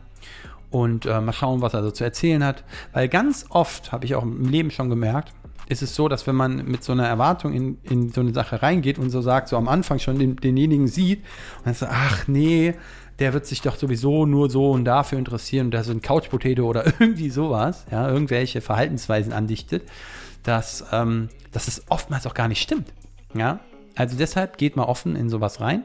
[0.70, 2.64] und äh, mal schauen, was er so zu erzählen hat.
[2.92, 5.32] Weil ganz oft, habe ich auch im Leben schon gemerkt,
[5.68, 8.62] ist es so, dass wenn man mit so einer Erwartung in, in so eine Sache
[8.62, 11.20] reingeht und so sagt, so am Anfang schon den, denjenigen sieht
[11.58, 12.74] und dann so, ach nee,
[13.18, 16.86] der wird sich doch sowieso nur so und dafür interessieren und da ein Couchpotato oder
[17.00, 19.82] irgendwie sowas, ja, irgendwelche Verhaltensweisen andichtet,
[20.48, 22.92] dass, ähm, dass es oftmals auch gar nicht stimmt.
[23.34, 23.60] Ja,
[23.94, 25.84] also deshalb geht mal offen in sowas rein.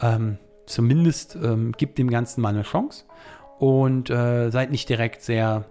[0.00, 3.04] Ähm, zumindest ähm, gibt dem Ganzen mal eine Chance
[3.58, 5.66] und äh, seid nicht direkt sehr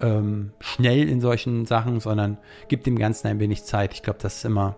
[0.00, 2.38] ähm, schnell in solchen Sachen, sondern
[2.68, 3.92] gibt dem Ganzen ein wenig Zeit.
[3.92, 4.76] Ich glaube, das ist immer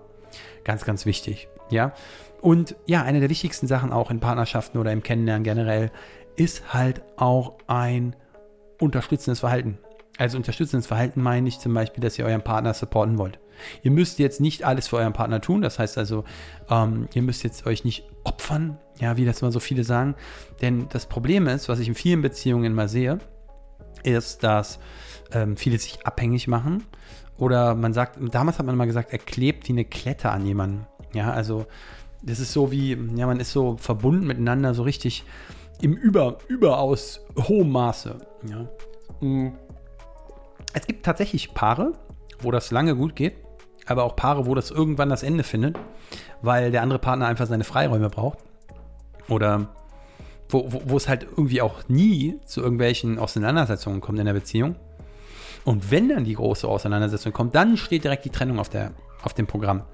[0.65, 1.49] ganz, ganz wichtig.
[1.71, 1.93] Ja.
[2.41, 5.91] Und ja, eine der wichtigsten Sachen auch in Partnerschaften oder im Kennenlernen generell
[6.37, 8.17] ist halt auch ein
[8.81, 9.79] unterstützendes Verhalten.
[10.17, 13.41] Also unterstützendes Verhalten meine ich zum Beispiel, dass ihr euren Partner supporten wollt.
[13.83, 15.63] Ihr müsst jetzt nicht alles für euren Partner tun.
[15.63, 16.25] Das heißt also,
[16.71, 20.15] ähm, ihr müsst jetzt euch nicht opfern, ja, wie das immer so viele sagen.
[20.61, 23.19] Denn das Problem ist, was ich in vielen Beziehungen mal sehe,
[24.03, 24.79] ist, dass
[25.33, 26.85] ähm, viele sich abhängig machen.
[27.37, 30.87] Oder man sagt, damals hat man mal gesagt, er klebt wie eine Klette an jemanden.
[31.13, 31.67] Ja, also
[32.23, 35.25] das ist so wie, ja, man ist so verbunden miteinander, so richtig
[35.81, 38.17] im über, überaus hohem Maße.
[38.49, 38.69] Ja.
[39.21, 39.53] Mm.
[40.75, 41.93] Es gibt tatsächlich Paare,
[42.41, 43.35] wo das lange gut geht,
[43.87, 45.79] aber auch Paare, wo das irgendwann das Ende findet,
[46.43, 48.39] weil der andere Partner einfach seine Freiräume braucht.
[49.29, 49.69] Oder
[50.49, 54.77] wo, wo, wo es halt irgendwie auch nie zu irgendwelchen Auseinandersetzungen kommt in der Beziehung.
[55.65, 59.33] Und wenn dann die große Auseinandersetzung kommt, dann steht direkt die Trennung auf, der, auf
[59.33, 59.85] dem Programm.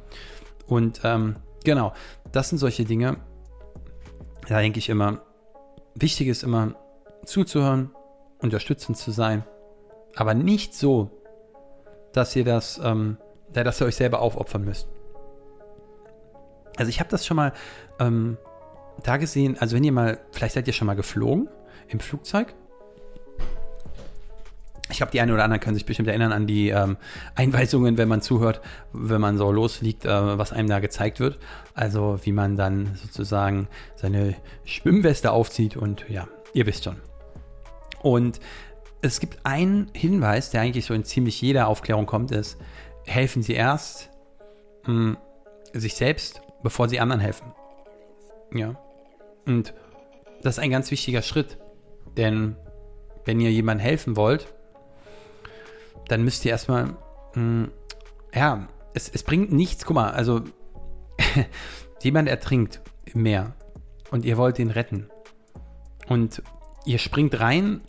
[0.66, 1.93] Und ähm, genau,
[2.33, 3.19] das sind solche Dinge,
[4.49, 5.21] da denke ich immer,
[5.95, 6.75] wichtig ist immer
[7.25, 7.90] zuzuhören,
[8.38, 9.45] unterstützend zu sein,
[10.16, 11.11] aber nicht so,
[12.12, 13.16] dass ihr das, ähm,
[13.53, 14.88] dass ihr euch selber aufopfern müsst.
[16.77, 17.53] Also ich habe das schon mal
[17.99, 18.38] ähm,
[19.03, 21.49] da gesehen, also wenn ihr mal, vielleicht seid ihr schon mal geflogen
[21.88, 22.55] im Flugzeug
[25.01, 26.99] glaube, die einen oder anderen können sich bestimmt erinnern an die ähm,
[27.35, 28.61] Einweisungen, wenn man zuhört,
[28.92, 31.38] wenn man so losliegt, äh, was einem da gezeigt wird.
[31.75, 36.96] Also wie man dann sozusagen seine Schwimmweste aufzieht und ja, ihr wisst schon.
[38.03, 38.40] Und
[39.03, 42.59] es gibt einen Hinweis, der eigentlich so in ziemlich jeder Aufklärung kommt, ist,
[43.07, 44.11] helfen Sie erst
[44.87, 45.17] mh, hm,
[45.73, 47.53] sich selbst, bevor Sie anderen helfen.
[48.53, 48.75] Ja.
[49.47, 49.75] Und
[50.43, 51.59] das ist ein ganz wichtiger Schritt,
[52.17, 52.57] denn
[53.25, 54.53] wenn ihr jemandem helfen wollt,
[56.09, 56.95] dann müsst ihr erstmal, mh,
[57.35, 57.71] hm,
[58.35, 59.85] ja, es, es bringt nichts.
[59.85, 60.43] Guck mal, also
[62.03, 63.55] jemand ertrinkt im Meer
[64.11, 65.09] und ihr wollt ihn retten.
[66.09, 66.43] Und
[66.85, 67.83] ihr springt rein,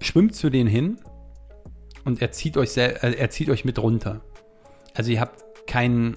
[0.00, 0.98] schwimmt zu denen hin
[2.04, 4.20] und er zieht euch, äh, er zieht euch mit runter.
[4.94, 6.16] Also ihr habt kein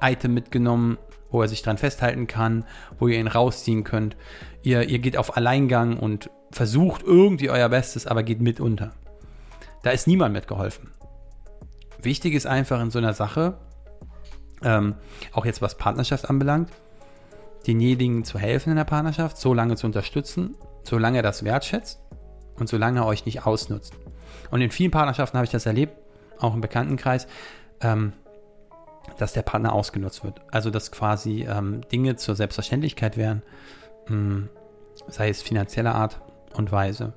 [0.00, 0.98] Item mitgenommen,
[1.30, 2.64] wo er sich dran festhalten kann,
[2.98, 4.16] wo ihr ihn rausziehen könnt.
[4.62, 8.92] Ihr, ihr geht auf Alleingang und versucht irgendwie euer Bestes, aber geht mit unter.
[9.82, 10.92] Da ist niemand mitgeholfen.
[12.00, 13.58] Wichtig ist einfach in so einer Sache,
[14.62, 14.94] ähm,
[15.32, 16.70] auch jetzt was Partnerschaft anbelangt,
[17.66, 22.05] denjenigen zu helfen in der Partnerschaft, so lange zu unterstützen, solange er das wertschätzt
[22.58, 23.94] und solange er euch nicht ausnutzt.
[24.50, 25.96] Und in vielen Partnerschaften habe ich das erlebt,
[26.38, 27.26] auch im Bekanntenkreis,
[27.80, 28.12] ähm,
[29.18, 30.40] dass der Partner ausgenutzt wird.
[30.50, 33.42] Also dass quasi ähm, Dinge zur Selbstverständlichkeit werden,
[34.08, 34.48] mh, hm,
[35.08, 36.20] sei es finanzieller Art
[36.54, 37.12] und Weise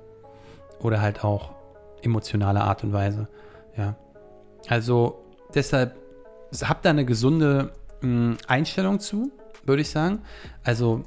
[0.79, 1.51] oder halt auch
[2.01, 3.27] emotionale Art und Weise.
[3.75, 3.95] Ja.
[4.67, 5.23] Also
[5.53, 5.95] deshalb
[6.63, 9.31] habt da eine gesunde mh, hm, Einstellung zu,
[9.63, 10.21] würde ich sagen.
[10.63, 11.03] Also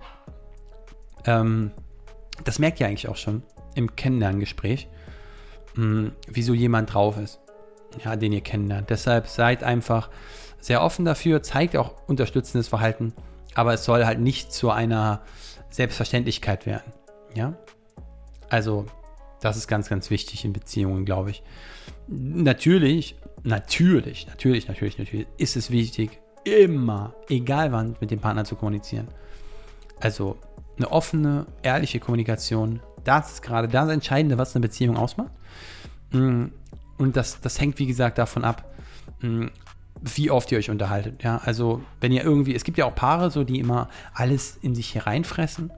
[1.26, 1.70] ähm,
[2.44, 3.42] das merkt ihr eigentlich auch schon
[3.74, 4.88] im Kennenlerngespräch,
[5.74, 7.40] mh, hm, wie jemand drauf ist,
[8.04, 8.90] ja, den ihr kennenlernt.
[8.90, 10.10] Deshalb seid einfach
[10.60, 13.12] sehr offen dafür, zeigt auch unterstützendes Verhalten,
[13.54, 15.22] aber es soll halt nicht zu einer
[15.70, 16.92] Selbstverständlichkeit werden.
[17.34, 17.54] Ja,
[18.48, 18.86] also
[19.40, 21.42] das ist ganz, ganz wichtig in Beziehungen, glaube ich.
[22.06, 28.56] Natürlich, natürlich, natürlich, natürlich, natürlich ist es wichtig, immer, egal wann, mit dem Partner zu
[28.56, 29.08] kommunizieren.
[30.00, 30.36] Also
[30.76, 35.32] eine offene, ehrliche Kommunikation, das ist gerade das Entscheidende, was eine Beziehung ausmacht.
[36.10, 36.46] Mm,
[36.98, 38.72] und das, das hängt, wie gesagt, davon ab,
[39.20, 39.46] mm,
[40.00, 41.22] wie oft ihr euch unterhaltet.
[41.22, 44.74] Ja, also wenn ihr irgendwie, es gibt ja auch Paare, so die immer alles in
[44.74, 45.70] sich hereinfressen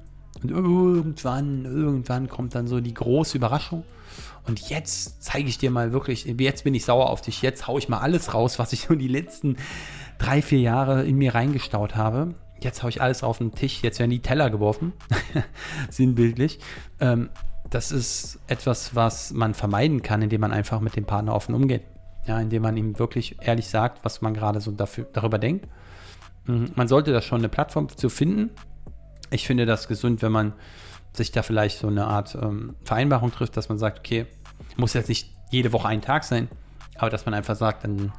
[0.42, 3.84] und irgendwann, irgendwann kommt dann so die große Überraschung.
[4.46, 7.78] Und jetzt zeige ich dir mal wirklich, jetzt bin ich sauer auf dich, jetzt haue
[7.78, 9.56] ich mal alles raus, was ich so die letzten
[10.18, 12.34] drei, vier Jahre in mir reingestaut habe.
[12.64, 14.94] Jetzt haue ich alles auf den Tisch, jetzt werden die Teller geworfen,
[15.90, 16.58] sinnbildlich.
[16.98, 17.28] Ähm,
[17.70, 21.82] das ist etwas, was man vermeiden kann, indem man einfach mit dem Partner offen umgeht.
[22.26, 25.68] Ja, indem man ihm wirklich ehrlich sagt, was man gerade so dafür, darüber denkt.
[26.46, 28.50] Mhm, man sollte da schon eine Plattform zu finden,
[29.30, 30.52] ich finde das gesund, wenn man
[31.12, 34.26] sich da vielleicht so eine Art ähm, Vereinbarung trifft, dass man sagt, okay,
[34.76, 36.48] muss jetzt nicht jede Woche ein Tag sein,
[36.96, 38.12] aber dass man einfach sagt, an,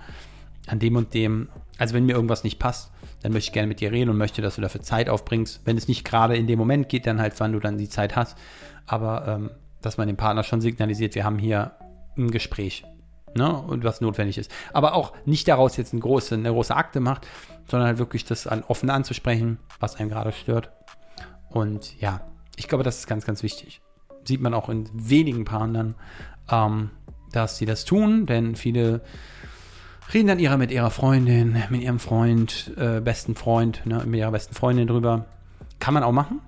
[0.68, 2.92] an dem und dem, also wenn mir irgendwas nicht passt,
[3.26, 5.62] dann möchte ich gerne mit dir reden und möchte, dass du dafür Zeit aufbringst.
[5.66, 8.16] Wenn es nicht gerade in dem Moment geht, dann halt, wann du dann die Zeit
[8.16, 8.38] hast.
[8.86, 9.50] Aber ähm,
[9.82, 11.72] dass man dem Partner schon signalisiert, wir haben hier
[12.20, 12.86] ein Gespräch.
[13.34, 14.52] Ne, und was notwendig ist.
[14.74, 17.28] Aber auch nicht daraus jetzt eine große, eine große Akte macht,
[17.68, 20.70] sondern halt wirklich das an, offen anzusprechen, was einem gerade stört.
[21.50, 22.22] Und ja,
[22.58, 23.82] ich glaube, das ist ganz, ganz wichtig.
[24.24, 25.96] Sieht man auch in wenigen Paaren dann,
[26.52, 26.92] ähm,
[27.32, 29.02] dass sie das tun, denn viele
[30.14, 34.32] reden dann ihrer mit ihrer Freundin, mit ihrem Freund, äh, besten Freund, ne, mit ihrer
[34.32, 35.26] besten Freundin drüber.
[35.80, 36.42] Kann man auch machen,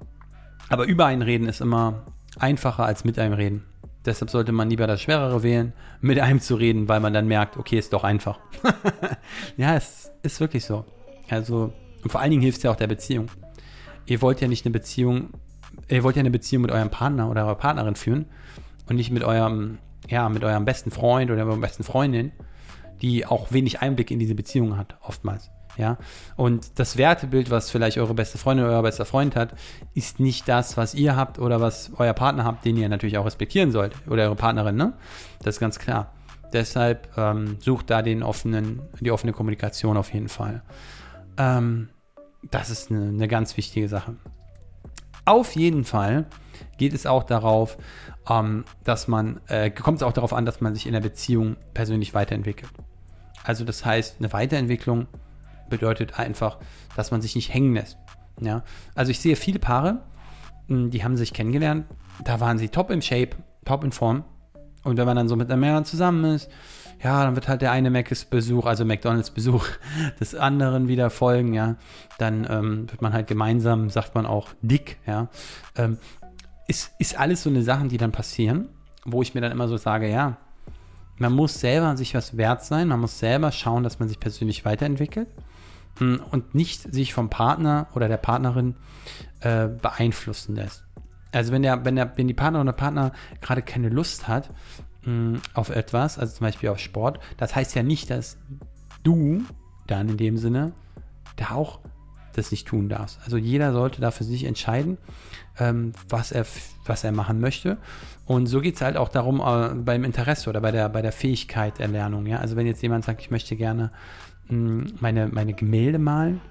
[0.70, 2.04] aber über einen reden ist immer
[2.39, 3.63] einfacher als mit einem reden.
[4.06, 7.58] Deshalb sollte man lieber das Schwerere wählen, mit einem zu reden, weil man dann merkt,
[7.58, 8.39] okay, ist doch einfach.
[9.58, 10.86] ja, es ist wirklich so.
[11.30, 13.30] Also, und vor allen Dingen hilft es ja auch der Beziehung
[14.08, 15.30] ihr wollt ja nicht eine Beziehung,
[15.88, 18.26] ihr wollt ja eine Beziehung mit eurem Partner oder eurer Partnerin führen
[18.89, 22.32] und nicht mit eurem, ja, mit eurem besten Freund oder eurer besten Freundin,
[23.02, 25.50] die auch wenig Einblick in diese Beziehung hat, oftmals.
[25.78, 25.98] Ja,
[26.36, 29.54] und das Wertebild, was vielleicht eure beste Freundin oder euer bester Freund hat,
[29.94, 33.26] ist nicht das, was ihr habt oder was euer Partner habt, den ihr natürlich auch
[33.26, 34.94] respektieren sollt oder eure Partnerin, ne?
[35.44, 36.14] Das ist ganz klar.
[36.52, 40.64] Deshalb ähm, sucht da den offenen, die offene Kommunikation auf jeden Fall.
[41.38, 41.90] Ähm,
[42.50, 44.16] das ist eine, eine ganz wichtige Sache.
[45.26, 46.26] Auf jeden Fall
[46.78, 47.78] geht es auch darauf,
[48.30, 51.58] ähm, dass man, äh, kommt es auch darauf an, dass man sich in der Beziehung
[51.74, 52.72] persönlich weiterentwickelt.
[53.48, 55.08] Also das heißt, eine Weiterentwicklung
[55.70, 56.58] bedeutet einfach,
[56.98, 57.98] dass man sich nicht hängen lässt.
[58.42, 58.64] Ja?
[58.94, 60.02] Also ich sehe viele Paare,
[60.68, 61.86] hm, die haben sich kennengelernt,
[62.26, 64.26] da waren sie top im Shape, top in Form.
[64.84, 66.50] Und wenn man dann so mit einem Männern zusammen ist,
[67.02, 69.66] ja, dann wird halt der eine Mc's-Besuch, also McDonalds-Besuch
[70.20, 71.76] des anderen wieder folgen, ja.
[72.18, 75.30] Dann ähm, wird man halt gemeinsam, sagt man auch, dick, ja.
[75.78, 76.00] Ähm,
[76.68, 78.68] ist, ist alles so eine Sachen, die dann passieren.
[79.06, 80.36] wo ich mir dann immer so sage, ja,
[81.18, 84.66] man muss selber sich was wert sein, man muss selber schauen, dass man sich persönlich
[84.66, 85.28] weiterentwickelt
[86.00, 88.76] mh, und nicht sich vom Partner oder der Partnerin
[89.42, 90.84] äh, beeinflussen lässt.
[91.32, 94.50] Also wenn der, wenn der, wenn die Partner oder Partner gerade keine Lust hat
[95.04, 98.38] mh, auf etwas, also zum Beispiel auf Sport, das heißt ja nicht, dass
[99.04, 99.44] du
[99.88, 100.74] dann in dem Sinne
[101.36, 101.80] da auch
[102.38, 103.19] das nicht tun darfst.
[103.23, 104.97] Also jeder sollte da für sich entscheiden,
[105.60, 106.45] ähm, was, er,
[106.86, 107.78] was er machen möchte.
[108.26, 111.12] Und so geht es halt auch darum, äh, beim Interesse oder bei der, bei der
[111.12, 112.26] Fähigkeit Erlernung.
[112.26, 112.38] Ja?
[112.38, 113.91] Also wenn jetzt jemand sagt, ich möchte gerne
[114.50, 116.41] mh, hm, meine, meine Gemälde malen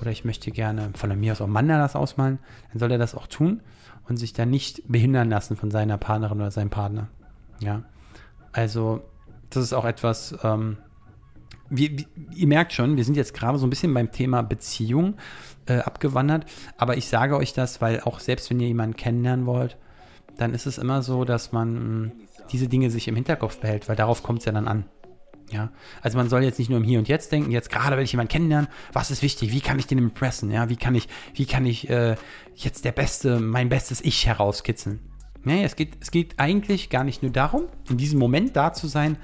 [0.00, 2.38] oder ich möchte gerne von mir aus auch Mandalas ausmalen,
[2.72, 3.60] dann soll er das auch tun
[4.08, 7.08] und sich dann nicht behindern lassen von seiner Partnerin oder seinem Partner.
[7.60, 7.82] Ja,
[8.52, 9.02] also
[9.50, 10.78] das ist auch etwas, ähm,
[11.76, 11.90] wir,
[12.34, 15.16] ihr merkt schon, wir sind jetzt gerade so ein bisschen beim Thema Beziehung
[15.66, 19.76] äh, abgewandert, aber ich sage euch das, weil auch selbst wenn ihr jemanden kennenlernen wollt,
[20.36, 22.12] dann ist es immer so, dass man mh, hm,
[22.52, 24.84] diese Dinge sich im Hinterkopf behält, weil darauf kommt es ja dann an.
[25.50, 25.70] Ja,
[26.02, 28.12] also man soll jetzt nicht nur im Hier und Jetzt denken, jetzt gerade will ich
[28.12, 31.46] jemanden kennenlernen, was ist wichtig, wie kann ich den impressen, ja, wie kann ich, wie
[31.46, 32.16] kann ich äh,
[32.54, 35.00] jetzt der Beste, mein bestes Ich herauskitzeln.
[35.44, 38.86] Nee, es geht, es geht eigentlich gar nicht nur darum, in diesem Moment da zu
[38.86, 39.16] sein,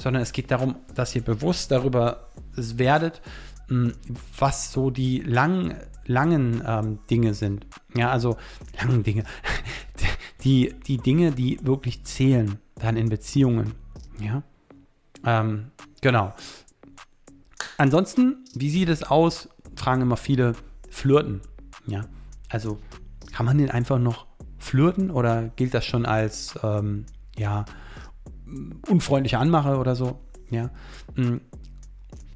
[0.00, 3.22] sondern es geht darum, dass ihr bewusst darüber werdet,
[3.68, 3.94] hm,
[4.38, 7.66] was so die lang, langen ähm, Dinge sind.
[7.94, 8.36] Ja, also
[8.80, 9.24] langen Dinge.
[10.44, 13.74] Die, die Dinge, die wirklich zählen, dann in Beziehungen.
[14.20, 14.44] Ja.
[15.26, 16.32] Ähm, genau.
[17.76, 19.48] Ansonsten, wie sieht es aus?
[19.74, 20.54] Fragen immer viele
[20.90, 21.40] Flirten.
[21.88, 22.04] Ja.
[22.48, 22.78] Also
[23.32, 24.27] kann man den einfach noch
[24.58, 27.64] flirten oder gilt das schon als ähm, ja
[28.88, 30.20] unfreundliche Anmache oder so?
[30.50, 30.70] Ja.
[31.14, 31.40] Hm.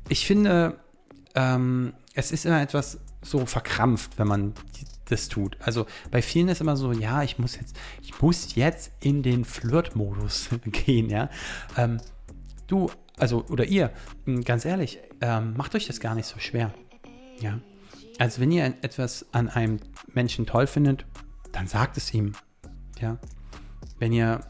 [0.08, 0.78] Ich finde,
[1.34, 4.54] ähm, es ist immer etwas so verkrampft, wenn man
[5.06, 5.56] das tut.
[5.60, 9.44] Also bei vielen ist immer so, ja, ich muss jetzt, ich muss jetzt in den
[9.44, 11.30] Flirt-Modus gehen, ja.
[11.76, 11.98] Ähm,
[12.66, 13.90] du, also, oder ihr,
[14.24, 16.72] hm, ganz ehrlich, ähm, macht euch das gar nicht so schwer.
[17.40, 17.60] Ja.
[18.18, 19.80] Also, wenn ihr etwas an einem
[20.12, 21.04] Menschen toll findet,
[21.52, 22.32] dann sagt es ihm.
[23.00, 23.18] Ja.
[23.98, 24.40] Wenn ihr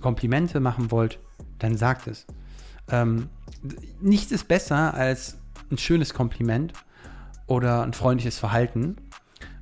[0.00, 1.18] Komplimente machen wollt,
[1.58, 2.26] dann sagt es.
[2.88, 3.28] Ähm,
[4.00, 5.38] nichts ist besser als
[5.70, 6.72] ein schönes Kompliment
[7.46, 8.96] oder ein freundliches Verhalten,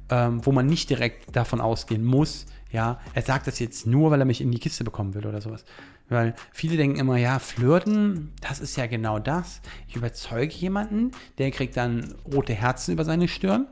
[0.09, 4.21] ähm, wo man nicht direkt davon ausgehen muss, ja, er sagt das jetzt nur, weil
[4.21, 5.65] er mich in die Kiste bekommen will oder sowas.
[6.09, 9.61] Weil viele denken immer, ja, flirten, das ist ja genau das.
[9.89, 13.67] Ich überzeuge jemanden, der kriegt dann rote Herzen über seine Stirn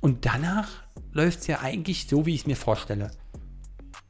[0.00, 0.68] und danach
[1.18, 3.10] läuft es ja eigentlich so, wie ich es mir vorstelle.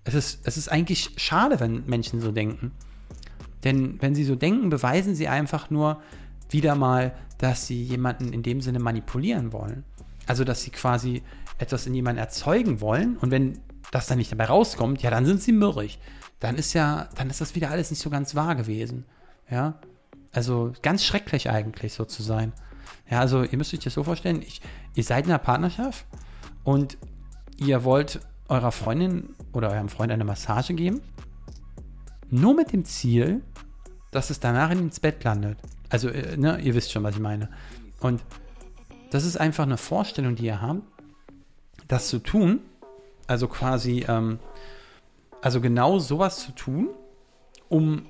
[0.05, 2.73] Es ist, es ist eigentlich schade, wenn Menschen so denken.
[3.65, 6.01] Denn wenn sie so denken, beweisen sie einfach nur
[6.49, 9.85] wieder mal, dass sie jemanden in dem Sinne manipulieren wollen.
[10.27, 11.23] Also, dass sie quasi
[11.59, 13.59] etwas in jemanden erzeugen wollen und wenn
[13.91, 15.99] das dann nicht dabei rauskommt, ja, dann sind sie mürrig
[16.41, 19.05] dann ist ja, dann ist das wieder alles nicht so ganz wahr gewesen.
[19.51, 19.81] Ja.
[20.33, 22.53] Also ganz schrecklich eigentlich so zu sein.
[23.11, 24.61] Ja, also ihr müsst euch das so vorstellen, ich,
[24.95, 26.05] ihr seid in einer Partnerschaft
[26.69, 26.99] und
[27.57, 31.01] ihr wollt eurer Freundin oder eurem Freund eine Massage geben,
[32.29, 33.41] nur mit dem Ziel,
[34.11, 35.57] dass es danach ins Bett landet.
[35.89, 37.49] Also, äh, ne, ihr wisst schon, was ich meine.
[38.01, 38.23] Und
[39.11, 40.83] das ist einfach eine Vorstellung, die ihr habt,
[41.89, 42.61] das zu tun,
[43.27, 44.39] also quasi ähm,
[45.41, 46.91] also genau sowas zu tun,
[47.71, 48.05] um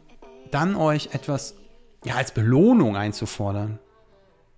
[0.51, 1.55] dann euch etwas
[2.05, 3.79] ja als Belohnung einzufordern.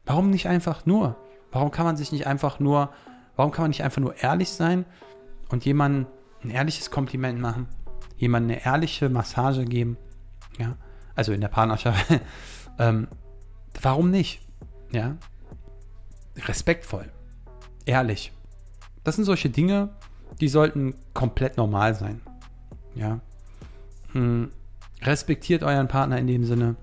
[0.06, 1.16] Warum nicht einfach nur?
[1.52, 2.88] Warum kann man sich nicht einfach nur,
[3.40, 4.84] warum kann man nicht einfach nur ehrlich sein
[5.48, 6.06] und jemandem
[6.44, 7.68] ein ehrliches Kompliment machen,
[8.18, 9.96] jemandem eine ehrliche Massage geben?
[10.58, 10.76] Ja,
[11.14, 12.20] also in der Partnerschaft.
[12.78, 13.08] ähm,
[13.80, 14.46] warum nicht?
[14.92, 15.16] Ja,
[16.36, 17.10] respektvoll,
[17.86, 18.30] ehrlich.
[19.04, 19.88] Das sind solche Dinge,
[20.42, 22.20] die sollten komplett normal sein.
[22.94, 23.20] Ja.
[24.12, 24.52] Hm.
[25.00, 26.76] Respektiert euren Partner in dem Sinne.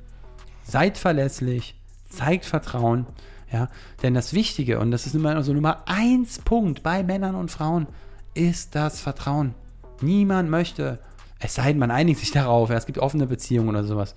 [0.64, 1.80] Seid verlässlich.
[2.10, 3.06] Zeigt Vertrauen.
[3.52, 3.70] Ja.
[4.04, 7.88] Denn das Wichtige, und das ist immer so Nummer eins Punkt bei Männern und Frauen,
[8.34, 9.56] ist das Vertrauen.
[10.02, 11.00] Niemand möchte,
[11.40, 14.16] es sei denn, man einigt sich darauf, ja, es gibt offene Beziehungen oder sowas.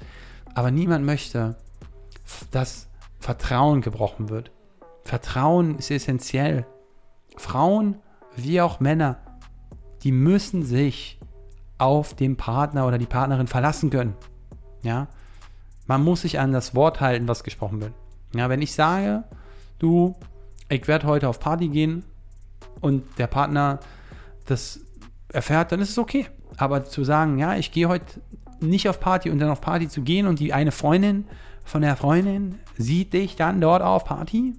[0.54, 1.56] Aber niemand möchte,
[2.50, 2.88] dass
[3.18, 4.50] Vertrauen gebrochen wird.
[5.04, 6.66] Vertrauen ist essentiell.
[7.36, 7.96] Frauen
[8.36, 9.18] wie auch Männer,
[10.02, 11.18] die müssen sich
[11.78, 14.14] auf den Partner oder die Partnerin verlassen können.
[14.82, 15.08] Ja,
[15.86, 17.92] man muss sich an das Wort halten, was gesprochen wird.
[18.34, 19.24] Ja, wenn ich sage,
[19.78, 20.14] du,
[20.68, 22.04] ich werde heute auf Party gehen
[22.80, 23.80] und der Partner
[24.46, 24.80] das
[25.32, 26.26] erfährt, dann ist es okay.
[26.56, 28.04] Aber zu sagen, ja, ich gehe heute
[28.60, 31.24] nicht auf Party und dann auf Party zu gehen und die eine Freundin
[31.64, 34.54] von der Freundin sieht dich dann dort auf Party.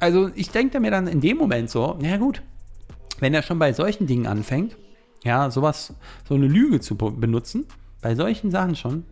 [0.00, 2.42] Also ich denke mir dann in dem Moment so, ja gut,
[3.18, 4.76] wenn er schon bei solchen Dingen anfängt,
[5.24, 5.92] Ja, sowas,
[6.28, 7.66] so eine Lüge zu be- benutzen,
[8.00, 9.04] bei solchen Sachen schon.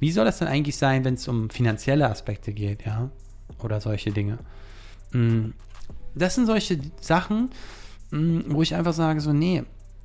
[0.00, 3.10] Wie soll das denn eigentlich sein, wenn es um finanzielle Aspekte geht, ja?
[3.62, 4.38] Oder solche Dinge.
[5.12, 5.50] Mm,
[6.14, 7.50] Das sind solche Sachen,
[8.10, 9.64] mm, wo ich einfach sage, so, nee,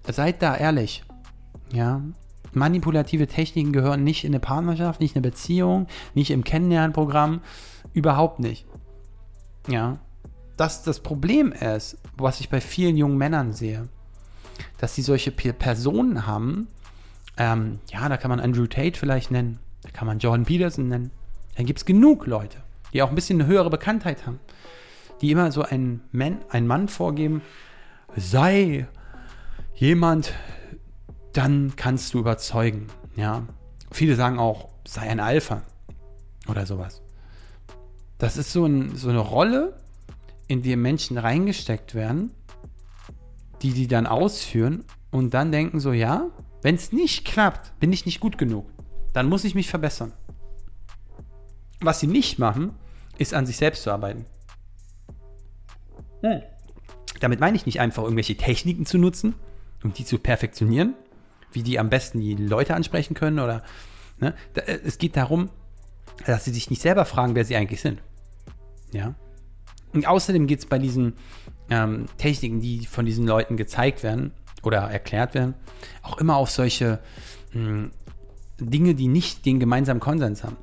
[0.09, 1.03] seid da ehrlich.
[1.71, 2.01] Ja.
[2.53, 7.41] Manipulative Techniken gehören nicht in eine Partnerschaft, nicht in eine Beziehung, nicht im Kennenlernprogramm,
[7.93, 8.65] überhaupt nicht.
[9.67, 9.97] Ja.
[10.57, 13.87] Das das Problem ist, was ich bei vielen jungen Männern sehe,
[14.77, 16.67] dass sie solche Pe- Personen haben,
[17.37, 21.11] ähm, ja, da kann man Andrew Tate vielleicht nennen, da kann man Jordan Peterson nennen.
[21.55, 22.57] Dann gibt es genug Leute,
[22.93, 24.39] die auch ein bisschen eine höhere Bekanntheit haben,
[25.21, 27.41] die immer so einen Mann, einen Mann vorgeben,
[28.15, 28.87] sei
[29.75, 30.33] jemand,
[31.33, 32.87] dann kannst du überzeugen.
[33.15, 33.43] Ja.
[33.91, 35.61] Viele sagen auch, sei ein Alpha
[36.47, 37.01] oder sowas.
[38.17, 39.77] Das ist so, ein, so eine Rolle,
[40.47, 42.31] in die Menschen reingesteckt werden,
[43.61, 46.27] die die dann ausführen und dann denken so, ja,
[46.61, 48.69] wenn es nicht klappt, bin ich nicht gut genug.
[49.13, 50.11] Dann muss ich mich verbessern.
[51.79, 52.75] Was sie nicht machen,
[53.17, 54.25] ist an sich selbst zu arbeiten.
[56.21, 56.41] Hm.
[57.19, 59.35] Damit meine ich nicht einfach irgendwelche Techniken zu nutzen,
[59.83, 60.95] um die zu perfektionieren,
[61.51, 63.63] wie die am besten die Leute ansprechen können oder
[64.19, 64.33] ne?
[64.55, 65.49] Äh, es geht darum,
[66.25, 68.01] dass sie sich nicht selber fragen, wer sie eigentlich sind.
[68.91, 69.15] Ja.
[69.93, 71.13] Und außerdem geht es bei diesen
[71.69, 74.31] ähm, Techniken, die von diesen Leuten gezeigt werden
[74.63, 75.53] oder erklärt werden,
[76.01, 76.99] auch immer auf solche
[77.53, 77.89] mh,
[78.59, 80.57] Dinge, die nicht den gemeinsamen Konsens haben.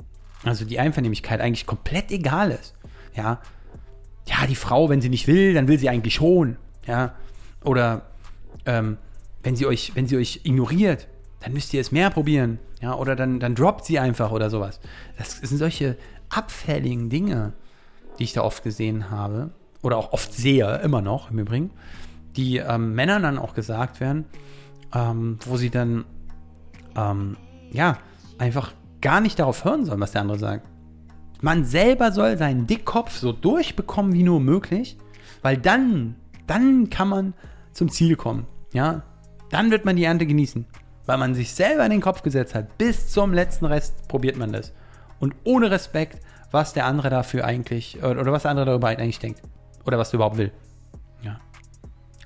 [0.45, 2.75] Also die Einvernehmlichkeit eigentlich komplett egal ist.
[3.15, 3.41] Ja.
[4.27, 6.57] Ja, die Frau, wenn sie nicht will, dann will sie eigentlich schon.
[6.87, 7.15] Ja.
[7.65, 8.03] Oder
[8.65, 8.97] ähm,
[9.43, 11.09] wenn sie euch, wenn sie euch ignoriert,
[11.41, 12.59] dann müsst ihr es mehr probieren.
[12.81, 14.81] Ja, oder dann, dann droppt sie einfach oder sowas.
[15.19, 15.97] Das sind solche
[16.31, 17.53] abfälligen Dinge,
[18.19, 19.51] die ich da oft gesehen habe.
[19.83, 21.71] Oder auch oft sehe, immer noch im Übrigen,
[22.37, 24.27] die ähm, Männern dann auch gesagt werden,
[24.95, 26.05] ähm, wo sie dann
[26.97, 27.37] ähm,
[27.73, 27.99] ja
[28.39, 30.67] einfach gar nicht darauf hören sollen, was der andere sagt.
[31.41, 34.99] Man selber soll seinen Dickkopf so durchbekommen wie nur möglich,
[35.43, 37.35] weil dann, dann kann man
[37.73, 38.47] zum Ziel kommen.
[38.73, 39.03] Ja,
[39.51, 40.67] dann wird man die Ernte genießen,
[41.07, 42.77] weil man sich selber in den Kopf gesetzt hat.
[42.77, 44.73] Bis zum letzten Rest probiert man das.
[45.19, 49.43] Und ohne Respekt, was der andere dafür eigentlich, oder was der andere darüber eigentlich denkt.
[49.87, 50.53] Oder was er überhaupt will.
[51.23, 51.39] Ja.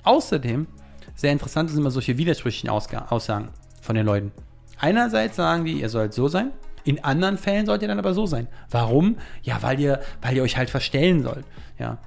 [0.02, 0.66] Außerdem,
[1.14, 3.48] sehr interessant sind immer solche widersprüchlichen Aussagen
[3.80, 4.33] von den Leuten.
[4.78, 6.52] Einerseits sagen die, ihr sollt so sein,
[6.84, 8.46] in anderen Fällen sollt ihr dann aber so sein.
[8.70, 9.16] Warum?
[9.42, 11.44] Ja, weil ihr, weil ihr euch halt verstellen sollt.
[11.78, 11.98] Ja.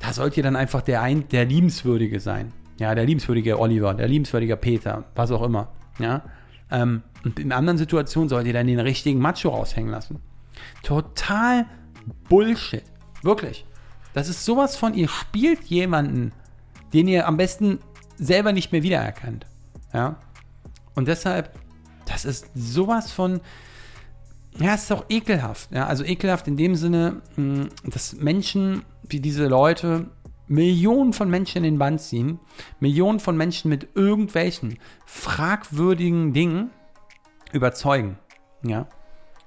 [0.00, 2.52] Da sollt ihr dann einfach der, ein, der Liebenswürdige sein.
[2.78, 5.68] Ja, der liebenswürdige Oliver, der liebenswürdige Peter, was auch immer.
[5.98, 6.22] Ja.
[6.70, 10.20] Ähm, und in anderen Situationen sollt ihr dann den richtigen Macho raushängen lassen.
[10.82, 11.66] Total
[12.28, 12.82] Bullshit.
[13.22, 13.64] Wirklich.
[14.14, 16.32] Das ist sowas von, ihr spielt jemanden,
[16.92, 17.78] den ihr am besten
[18.16, 19.46] selber nicht mehr wiedererkennt.
[19.92, 20.16] Ja.
[20.94, 21.58] Und deshalb,
[22.06, 23.40] das ist sowas von,
[24.58, 25.70] ja, es ist auch ekelhaft.
[25.72, 30.10] Ja, also ekelhaft in dem Sinne, mh, dass Menschen wie diese Leute
[30.48, 32.38] Millionen von Menschen in den Band ziehen,
[32.78, 36.70] Millionen von Menschen mit irgendwelchen fragwürdigen Dingen
[37.52, 38.18] überzeugen.
[38.62, 38.86] Ja,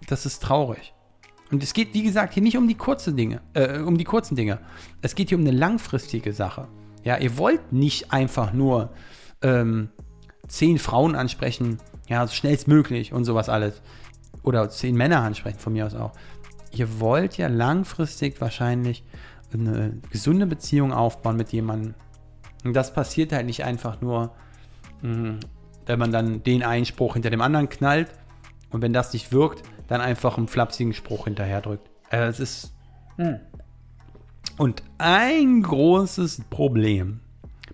[0.08, 0.94] das ist traurig.
[1.52, 4.36] Und es geht, wie gesagt, hier nicht um die kurzen Dinge, äh, um die kurzen
[4.36, 4.60] Dinge.
[5.02, 6.68] Es geht hier um eine langfristige Sache.
[7.04, 8.90] Ja, ihr wollt nicht einfach nur
[9.44, 9.90] ähm,
[10.48, 13.82] zehn Frauen ansprechen, ja, so schnellstmöglich und sowas alles.
[14.44, 16.12] Oder zehn Männer ansprechen, von mir aus auch.
[16.72, 19.04] Ihr wollt ja langfristig wahrscheinlich
[19.54, 21.96] eine gesunde Beziehung aufbauen mit jemandem.
[22.64, 24.34] Und das passiert halt nicht einfach nur,
[25.02, 25.40] mh,
[25.86, 28.10] wenn man dann den einen Spruch hinter dem anderen knallt
[28.72, 31.90] und wenn das nicht wirkt, dann einfach einen flapsigen Spruch hinterher drückt.
[32.10, 32.74] Äh, es ist.
[33.18, 33.40] Mh.
[34.58, 37.20] Und ein großes Problem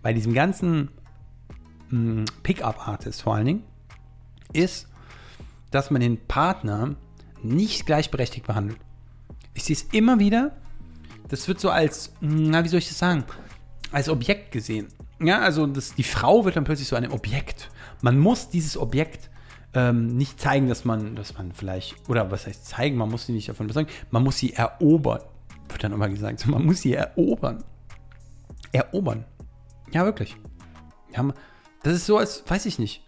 [0.01, 0.89] bei diesem ganzen
[1.89, 3.63] mh, Pickup-Artist vor allen Dingen
[4.53, 4.87] ist,
[5.71, 6.95] dass man den Partner
[7.43, 8.79] nicht gleichberechtigt behandelt.
[9.53, 10.55] Ich sehe es immer wieder,
[11.29, 13.23] das wird so als, na, wie soll ich das sagen,
[13.91, 14.87] als Objekt gesehen.
[15.19, 17.69] Ja, also das, die Frau wird dann plötzlich so ein Objekt.
[18.01, 19.29] Man muss dieses Objekt
[19.73, 23.33] ähm, nicht zeigen, dass man, dass man vielleicht, oder was heißt zeigen, man muss sie
[23.33, 25.21] nicht davon überzeugen, man muss sie erobern,
[25.69, 26.45] wird dann immer gesagt.
[26.51, 27.63] Man muss sie erobern.
[28.71, 29.25] Erobern.
[29.91, 30.35] Ja, wirklich.
[31.15, 31.33] Ja,
[31.83, 33.03] das ist so, als, weiß ich nicht.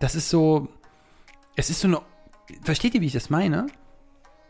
[0.00, 0.68] Das ist so,
[1.56, 2.00] es ist so eine,
[2.62, 3.66] versteht ihr, wie ich das meine?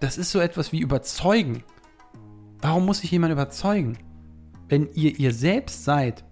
[0.01, 1.63] Das ist so etwas wie überzeugen.
[2.61, 3.99] Warum muss sich jemand überzeugen?
[4.69, 6.25] Wenn ihr ihr selbst seid,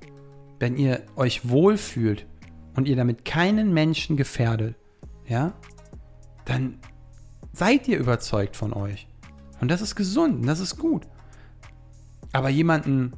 [0.58, 2.26] wenn ihr euch wohlfühlt
[2.74, 4.76] und ihr damit keinen Menschen gefährdet,
[5.26, 5.52] ja,
[6.44, 6.78] dann
[7.52, 9.06] seid ihr überzeugt von euch.
[9.60, 11.06] Und das ist gesund, und das ist gut.
[12.32, 13.12] Aber jemanden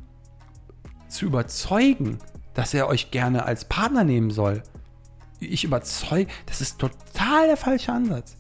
[1.09, 2.19] zu überzeugen,
[2.53, 4.63] dass er euch gerne als Partner nehmen soll,
[5.41, 8.37] ich überzeuge, das ist total der falsche Ansatz.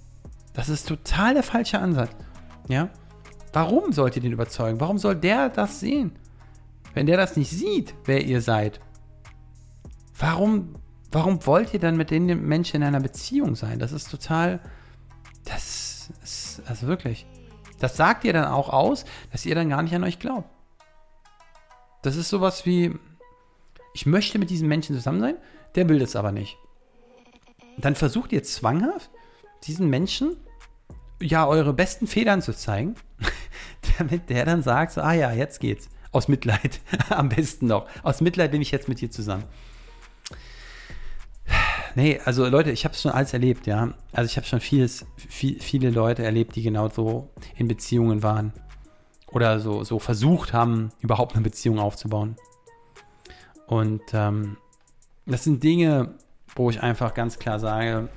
[0.53, 2.11] Das ist total der falsche Ansatz.
[2.69, 2.89] Ja?
[3.53, 4.81] Warum sollt ihr den überzeugen?
[4.81, 6.13] Warum soll der das sehen?
[6.95, 8.81] Wenn der das nicht sieht, wer ihr seid,
[10.19, 10.77] warum,
[11.11, 13.79] warum wollt ihr dann mit den Menschen in einer Beziehung sein?
[13.79, 14.61] Das ist total,
[15.45, 17.27] das ist, also wirklich,
[17.81, 20.49] das sagt ihr dann auch aus, dass ihr dann gar nicht an euch glaubt.
[22.03, 22.95] Das ist sowas wie,
[23.93, 25.37] ich möchte mit diesen Menschen zusammen sein,
[25.75, 26.57] der will das aber nicht.
[27.79, 29.11] Dann versucht ihr zwanghaft,
[29.65, 30.37] diesen Menschen
[31.21, 32.95] ja eure besten Federn zu zeigen,
[33.99, 35.89] damit der dann sagt, so, ah ja, jetzt geht's.
[36.13, 37.89] Aus Mitleid, am besten noch.
[38.03, 39.45] Aus Mitleid bin ich jetzt mit dir zusammen.
[41.97, 43.95] Nee, also Leute, ich habe schon alles erlebt, ja.
[44.13, 48.53] Also ich habe schon vieles, viel, viele Leute erlebt, die genau so in Beziehungen waren.
[49.31, 52.37] Oder so, so versucht haben, überhaupt eine Beziehung aufzubauen.
[53.67, 54.57] Und ähm,
[55.27, 56.15] das sind Dinge,
[56.55, 58.09] wo ich einfach ganz klar sage,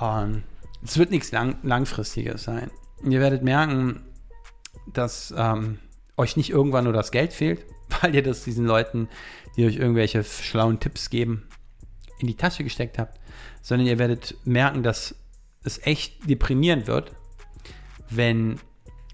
[0.00, 0.42] ähm,
[0.82, 2.70] es wird nichts lang, Langfristiges sein.
[3.02, 4.02] Ihr werdet merken,
[4.86, 5.78] dass ähm,
[6.16, 7.64] euch nicht irgendwann nur das Geld fehlt,
[8.00, 9.08] weil ihr das diesen Leuten,
[9.56, 11.48] die euch irgendwelche schlauen Tipps geben,
[12.18, 13.18] in die Tasche gesteckt habt,
[13.62, 15.14] sondern ihr werdet merken, dass
[15.64, 17.12] es echt deprimierend wird,
[18.10, 18.60] wenn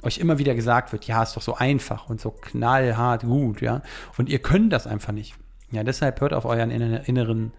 [0.02, 3.82] euch immer wieder gesagt wird, ja, ist doch so einfach und so knallhart gut, ja,
[4.16, 5.34] und ihr könnt das einfach nicht.
[5.70, 7.52] Ja, deshalb hört auf euren inneren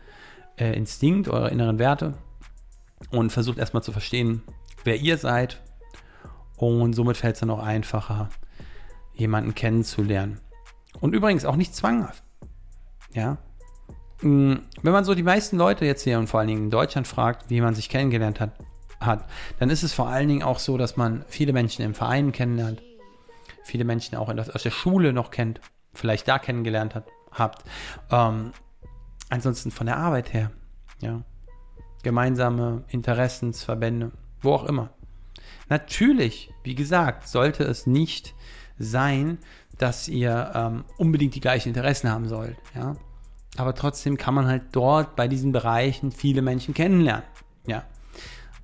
[0.61, 2.13] äh, Instinkt, eure inneren Werte
[3.09, 4.43] und versucht erstmal zu verstehen,
[4.83, 5.61] wer ihr seid.
[6.55, 8.29] Und somit fällt es dann auch einfacher,
[9.13, 10.39] jemanden kennenzulernen.
[10.99, 12.23] Und übrigens auch nicht zwanghaft.
[13.13, 13.39] Ja.
[14.21, 17.07] Mm, wenn man so die meisten Leute jetzt hier und vor allen Dingen in Deutschland
[17.07, 18.51] fragt, wie man sich kennengelernt hat,
[18.99, 22.31] hat, dann ist es vor allen Dingen auch so, dass man viele Menschen im Verein
[22.31, 22.83] kennenlernt,
[23.63, 25.59] viele Menschen auch aus der Schule noch kennt,
[25.93, 27.63] vielleicht da kennengelernt hat, habt.
[28.11, 28.51] Ähm,
[29.31, 30.51] ansonsten von der Arbeit her,
[30.99, 31.23] ja.
[32.03, 34.11] Gemeinsame Interessensverbände,
[34.41, 34.89] wo auch immer.
[35.69, 38.35] Natürlich, wie gesagt, sollte es nicht
[38.77, 39.37] sein,
[39.77, 42.95] dass ihr ähm, unbedingt die gleichen Interessen haben sollt, ja.
[43.57, 47.25] Aber trotzdem kann man halt dort bei diesen Bereichen viele Menschen kennenlernen,
[47.65, 47.83] ja.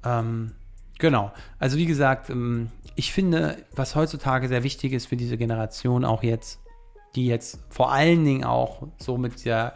[0.03, 0.53] Ähm,
[0.99, 1.31] genau.
[1.59, 6.23] Also wie gesagt, ähm, ich finde, was heutzutage sehr wichtig ist für diese Generation, auch
[6.23, 6.59] jetzt,
[7.15, 9.75] die jetzt vor allen Dingen auch so mit der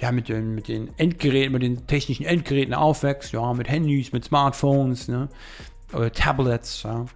[0.00, 4.24] ja, mit den, mit den Endgeräten, mit den technischen Endgeräten aufwächst, ja, mit Handys, mit
[4.24, 5.28] Smartphones, ne,
[5.92, 7.06] oder Tablets, ja.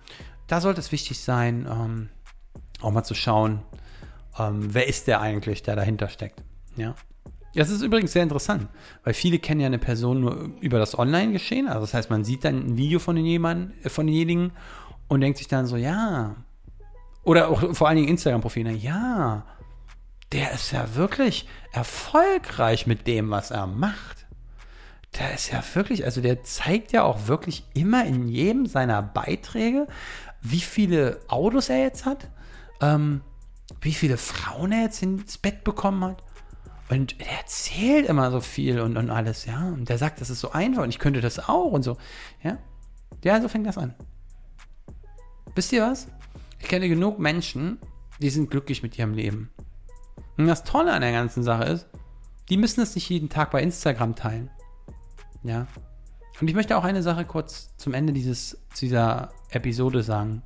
[0.47, 2.09] Da sollte es wichtig sein, ähm,
[2.82, 3.62] auch mal zu schauen,
[4.39, 6.43] ähm, wer ist der eigentlich, der dahinter steckt,
[6.76, 6.95] ja.
[7.55, 8.68] Das ist übrigens sehr interessant,
[9.05, 11.68] weil viele kennen ja eine Person nur über das Online-Geschehen.
[11.68, 14.51] Also das heißt, man sieht dann ein Video von, den äh, von denjenigen
[15.07, 16.35] und denkt sich dann so, ja.
[17.22, 19.47] Oder auch vor allen Dingen Instagram-Profile, ja,
[20.35, 24.26] der ist ja wirklich erfolgreich mit dem, was er macht.
[25.16, 29.87] Der ist ja wirklich, also der zeigt ja auch wirklich immer in jedem seiner Beiträge,
[30.43, 32.28] wie viele Autos er jetzt hat,
[32.80, 33.20] ähm,
[33.80, 36.24] wie viele Frauen er jetzt ins Bett bekommen hat.
[36.91, 39.68] Und er erzählt immer so viel und, und alles, ja.
[39.68, 41.97] Und der sagt, das ist so einfach und ich könnte das auch und so.
[42.43, 42.59] Ja.
[43.22, 43.95] Ja, so fängt das an.
[45.55, 46.09] Wisst ihr was?
[46.59, 47.78] Ich kenne genug Menschen,
[48.20, 49.51] die sind glücklich mit ihrem Leben.
[50.37, 51.87] Und das Tolle an der ganzen Sache ist,
[52.49, 54.51] die müssen es nicht jeden Tag bei Instagram teilen.
[55.43, 55.66] Ja.
[56.41, 60.43] Und ich möchte auch eine Sache kurz zum Ende dieses, dieser Episode sagen.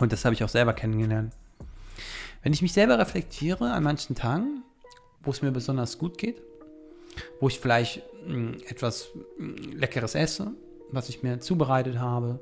[0.00, 1.34] Und das habe ich auch selber kennengelernt.
[2.42, 4.62] Wenn ich mich selber reflektiere an manchen Tagen,
[5.22, 6.42] wo es mir besonders gut geht,
[7.40, 10.52] wo ich vielleicht hm, etwas hm, Leckeres esse,
[10.90, 12.40] was ich mir zubereitet habe,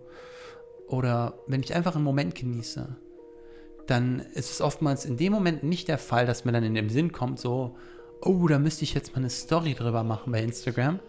[0.86, 2.96] oder wenn ich einfach einen Moment genieße,
[3.90, 6.88] dann ist es oftmals in dem Moment nicht der Fall, dass mir dann in den
[6.88, 7.76] Sinn kommt, so,
[8.20, 11.00] oh, da müsste ich jetzt mal eine Story drüber machen bei Instagram.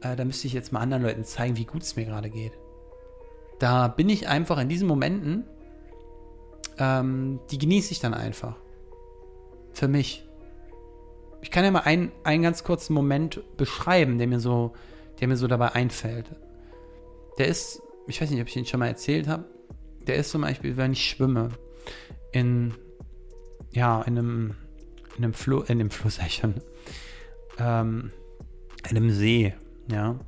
[0.00, 2.52] Äh, da müsste ich jetzt mal anderen Leuten zeigen, wie gut es mir gerade geht.
[3.58, 5.44] Da bin ich einfach in diesen Momenten,
[6.78, 8.56] ähm, die genieße ich dann einfach.
[9.72, 10.26] Für mich.
[11.42, 14.72] Ich kann ja mal einen, einen ganz kurzen Moment beschreiben, der mir so,
[15.20, 16.30] der mir so dabei einfällt.
[17.36, 19.44] Der ist, ich weiß nicht, ob ich ihn schon mal erzählt habe.
[20.06, 21.50] Der ist zum Beispiel, wenn ich schwimme
[22.32, 22.74] in,
[23.72, 24.54] ja, in einem,
[25.16, 26.18] in einem Fluss, in dem Fluss,
[27.58, 28.12] ähm,
[28.90, 29.54] in einem See,
[29.90, 30.18] ja.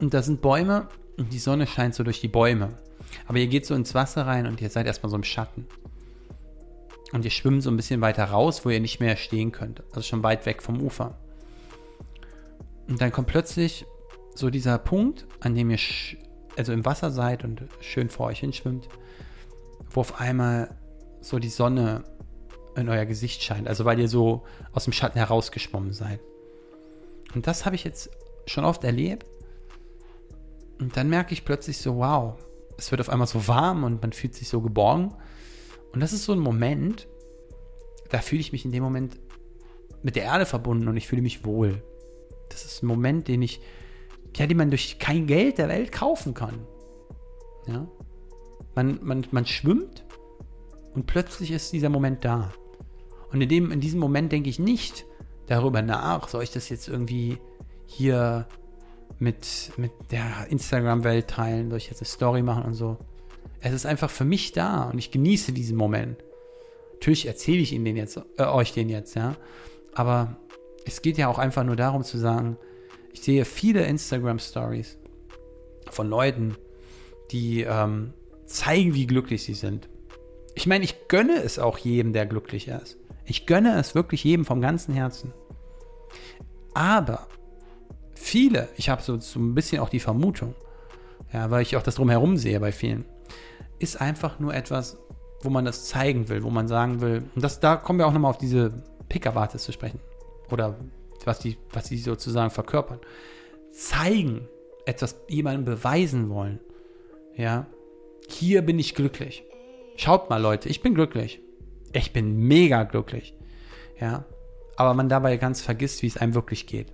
[0.00, 2.78] Und da sind Bäume und die Sonne scheint so durch die Bäume.
[3.26, 5.66] Aber ihr geht so ins Wasser rein und ihr seid erstmal so im Schatten.
[7.12, 9.82] Und ihr schwimmt so ein bisschen weiter raus, wo ihr nicht mehr stehen könnt.
[9.90, 11.16] Also schon weit weg vom Ufer.
[12.88, 13.86] Und dann kommt plötzlich
[14.34, 15.78] so dieser Punkt, an dem ihr
[16.56, 18.88] also im Wasser seid und schön vor euch hinschwimmt
[19.94, 20.76] wo auf einmal
[21.20, 22.04] so die Sonne
[22.76, 23.68] in euer Gesicht scheint.
[23.68, 26.20] Also weil ihr so aus dem Schatten herausgeschwommen seid.
[27.34, 28.10] Und das habe ich jetzt
[28.46, 29.26] schon oft erlebt.
[30.80, 32.34] Und dann merke ich plötzlich so, wow,
[32.76, 35.14] es wird auf einmal so warm und man fühlt sich so geborgen.
[35.92, 37.06] Und das ist so ein Moment,
[38.10, 39.18] da fühle ich mich in dem Moment
[40.02, 41.82] mit der Erde verbunden und ich fühle mich wohl.
[42.48, 43.60] Das ist ein Moment, den ich,
[44.36, 46.66] ja, den man durch kein Geld der Welt kaufen kann.
[47.66, 47.88] Ja.
[48.74, 50.04] Man, man, man schwimmt
[50.94, 52.52] und plötzlich ist dieser Moment da.
[53.32, 55.04] Und in, dem, in diesem Moment denke ich nicht
[55.46, 57.38] darüber nach, soll ich das jetzt irgendwie
[57.86, 58.46] hier
[59.18, 62.98] mit, mit der Instagram-Welt teilen, soll ich jetzt eine Story machen und so.
[63.60, 66.22] Es ist einfach für mich da und ich genieße diesen Moment.
[66.92, 69.36] Natürlich erzähle ich Ihnen den jetzt, äh, euch den jetzt, ja.
[69.94, 70.36] Aber
[70.84, 72.56] es geht ja auch einfach nur darum zu sagen,
[73.12, 74.98] ich sehe viele Instagram-Stories
[75.90, 76.56] von Leuten,
[77.30, 78.12] die ähm,
[78.54, 79.88] zeigen, wie glücklich sie sind.
[80.54, 82.96] Ich meine, ich gönne es auch jedem, der glücklich ist.
[83.24, 85.32] Ich gönne es wirklich jedem vom ganzen Herzen.
[86.72, 87.26] Aber
[88.14, 90.54] viele, ich habe so, so ein bisschen auch die Vermutung,
[91.32, 93.04] ja, weil ich auch das drumherum sehe bei vielen,
[93.78, 94.98] ist einfach nur etwas,
[95.42, 98.12] wo man das zeigen will, wo man sagen will, und das, da kommen wir auch
[98.12, 98.72] nochmal auf diese
[99.08, 100.00] Pickup-Artists zu sprechen.
[100.50, 100.76] Oder
[101.24, 103.00] was die, was die sozusagen verkörpern.
[103.72, 104.48] Zeigen,
[104.86, 106.60] etwas jemandem beweisen wollen.
[107.36, 107.66] Ja,
[108.28, 109.44] hier bin ich glücklich.
[109.96, 111.40] Schaut mal, Leute, ich bin glücklich.
[111.92, 113.34] Ich bin mega glücklich.
[114.00, 114.24] Ja,
[114.76, 116.92] aber man dabei ganz vergisst, wie es einem wirklich geht.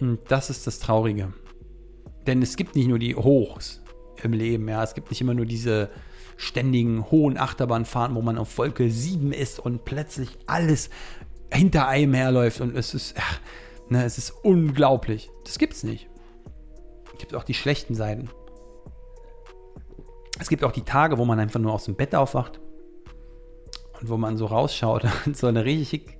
[0.00, 1.32] Und das ist das Traurige.
[2.26, 3.82] Denn es gibt nicht nur die Hochs
[4.22, 5.90] im Leben, ja, es gibt nicht immer nur diese
[6.36, 10.90] ständigen hohen Achterbahnfahrten, wo man auf Wolke 7 ist und plötzlich alles
[11.52, 13.40] hinter einem herläuft und es ist, ach,
[13.88, 15.30] ne, es ist unglaublich.
[15.44, 16.08] Das gibt's nicht.
[17.12, 18.30] Es gibt auch die schlechten Seiten.
[20.40, 22.60] Es gibt auch die Tage, wo man einfach nur aus dem Bett aufwacht
[24.00, 26.18] und wo man so rausschaut und so eine richtig,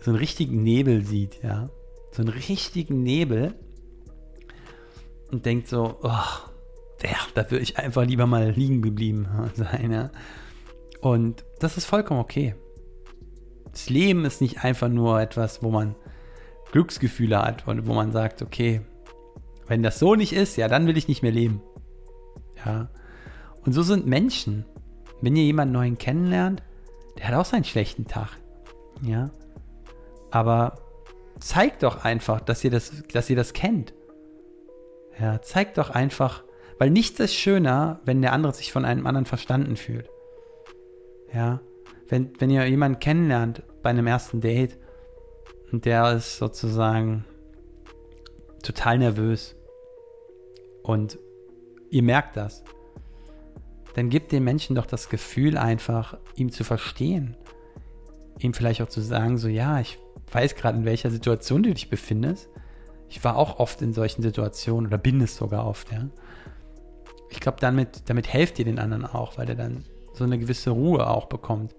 [0.00, 1.68] so einen richtigen Nebel sieht, ja.
[2.12, 3.54] So einen richtigen Nebel
[5.30, 6.08] und denkt so, oh,
[7.02, 10.10] ja, da würde ich einfach lieber mal liegen geblieben sein, ja.
[11.00, 12.54] Und das ist vollkommen okay.
[13.70, 15.94] Das Leben ist nicht einfach nur etwas, wo man
[16.72, 18.80] Glücksgefühle hat und wo man sagt, okay,
[19.66, 21.62] wenn das so nicht ist, ja, dann will ich nicht mehr leben.
[22.64, 22.88] Ja.
[23.64, 24.64] Und so sind Menschen.
[25.20, 26.62] Wenn ihr jemanden neuen kennenlernt,
[27.18, 28.30] der hat auch seinen schlechten Tag.
[29.02, 29.30] Ja.
[30.30, 30.78] Aber
[31.38, 33.92] zeigt doch einfach, dass ihr das, dass ihr das kennt.
[35.18, 36.44] Ja, zeigt doch einfach,
[36.78, 40.08] weil nichts ist schöner, wenn der andere sich von einem anderen verstanden fühlt.
[41.32, 41.60] Ja.
[42.08, 44.78] Wenn, wenn ihr jemanden kennenlernt bei einem ersten Date
[45.70, 47.24] und der ist sozusagen
[48.62, 49.56] total nervös
[50.82, 51.18] und
[51.90, 52.64] ihr merkt das,
[53.94, 57.36] dann gibt dem Menschen doch das Gefühl einfach, ihm zu verstehen.
[58.38, 59.98] Ihm vielleicht auch zu sagen, so ja, ich
[60.32, 62.48] weiß gerade, in welcher Situation du dich befindest.
[63.08, 66.08] Ich war auch oft in solchen Situationen oder bin es sogar oft, ja.
[67.30, 70.70] Ich glaube, damit, damit helft ihr den anderen auch, weil er dann so eine gewisse
[70.70, 71.74] Ruhe auch bekommt.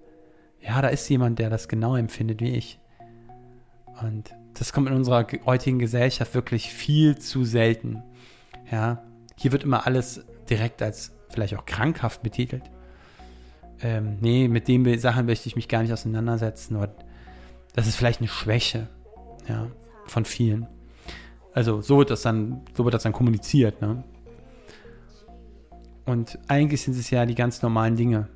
[0.59, 2.79] Ja, da ist jemand, der das genau empfindet wie ich.
[4.01, 8.03] Und das kommt in unserer heutigen Gesellschaft wirklich viel zu selten.
[8.71, 9.03] Ja,
[9.35, 12.63] hier wird immer alles direkt als vielleicht auch krankhaft betitelt.
[13.81, 16.75] Ähm, nee, mit den Sachen möchte ich mich gar nicht auseinandersetzen.
[16.75, 16.91] Und
[17.73, 18.87] das ist vielleicht eine Schwäche,
[19.47, 19.67] ja,
[20.05, 20.67] von vielen.
[21.53, 24.03] Also so wird das dann, so wird das dann kommuniziert, ne?
[26.05, 28.27] Und eigentlich sind es ja die ganz normalen Dinge.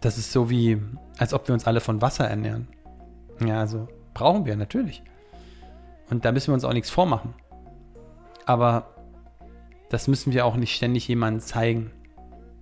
[0.00, 0.80] Das ist so wie,
[1.18, 2.68] als ob wir uns alle von Wasser ernähren.
[3.44, 5.02] Ja, also brauchen wir natürlich.
[6.10, 7.34] Und da müssen wir uns auch nichts vormachen.
[8.44, 8.91] Aber
[9.92, 11.90] das müssen wir auch nicht ständig jemandem zeigen.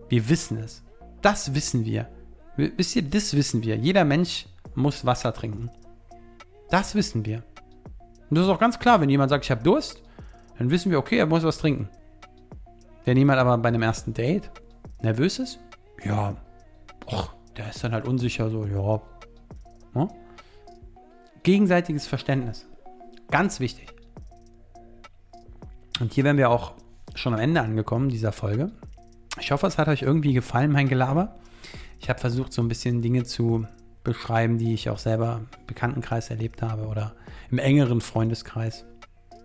[0.09, 0.83] Wir wissen es.
[1.23, 2.09] Das wissen wir.
[2.57, 3.77] Wisst ihr, das wissen wir.
[3.77, 5.71] Jeder Mensch muss Wasser trinken.
[6.71, 7.45] Das wissen wir.
[8.29, 10.03] Und das ist auch ganz klar, wenn jemand sagt, ich habe Durst,
[10.59, 11.89] dann wissen wir, okay, er muss was trinken.
[13.05, 14.51] Wenn jemand aber bei einem ersten Date
[15.01, 15.61] nervös ist,
[16.03, 16.35] ja,
[17.07, 19.01] och, der ist dann halt unsicher, so, ja.
[19.95, 20.09] ja?
[21.45, 22.67] Gegenseitiges Verständnis.
[23.31, 23.95] Ganz wichtig.
[26.01, 26.80] Und hier wären wir auch
[27.15, 28.71] schon am Ende angekommen dieser Folge.
[29.39, 31.37] Ich hoffe, es hat euch irgendwie gefallen, mein Gelaber.
[32.01, 33.67] Ich habe versucht, so ein bisschen Dinge zu
[34.03, 37.15] beschreiben, die ich auch selber im Bekanntenkreis erlebt habe oder
[37.51, 38.85] im engeren Freundeskreis.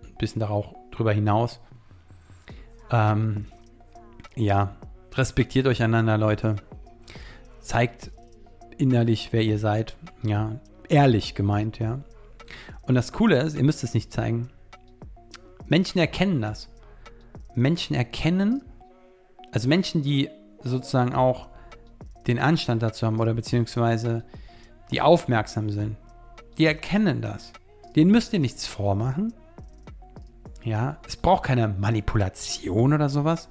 [0.04, 1.60] Ein bisschen darauf drüber hinaus.
[2.90, 3.46] Ähm,
[4.34, 4.76] ja,
[5.14, 6.56] respektiert euch einander, Leute.
[7.60, 8.10] Zeigt
[8.78, 9.96] innerlich, wer ihr seid.
[10.22, 12.00] Ja, ehrlich gemeint, ja.
[12.82, 14.50] Und das Coole ist, ihr müsst es nicht zeigen.
[15.66, 16.68] Menschen erkennen das.
[17.56, 18.62] Menschen erkennen,
[19.52, 20.28] also Menschen, die
[20.60, 21.48] sozusagen auch
[22.26, 24.24] den Anstand dazu haben oder beziehungsweise
[24.90, 25.96] die aufmerksam sind,
[26.58, 27.52] die erkennen das.
[27.94, 29.32] Denen müsst ihr nichts vormachen.
[30.62, 33.48] Ja, es braucht keine Manipulation oder sowas.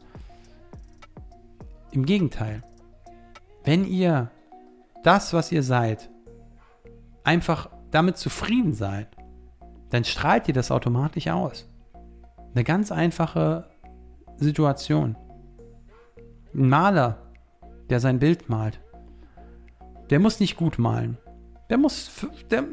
[1.91, 2.63] Im Gegenteil.
[3.63, 4.29] Wenn ihr
[5.03, 6.09] das, was ihr seid,
[7.23, 9.07] einfach damit zufrieden seid,
[9.89, 11.67] dann strahlt ihr das automatisch aus.
[12.53, 13.69] Eine ganz einfache
[14.37, 15.15] Situation.
[16.53, 17.17] Ein Maler,
[17.89, 18.79] der sein Bild malt,
[20.09, 21.17] der muss nicht gut malen.
[21.69, 22.11] Der muss,
[22.51, 22.63] der,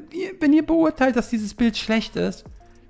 [0.40, 2.44] wenn ihr beurteilt, dass dieses Bild schlecht ist,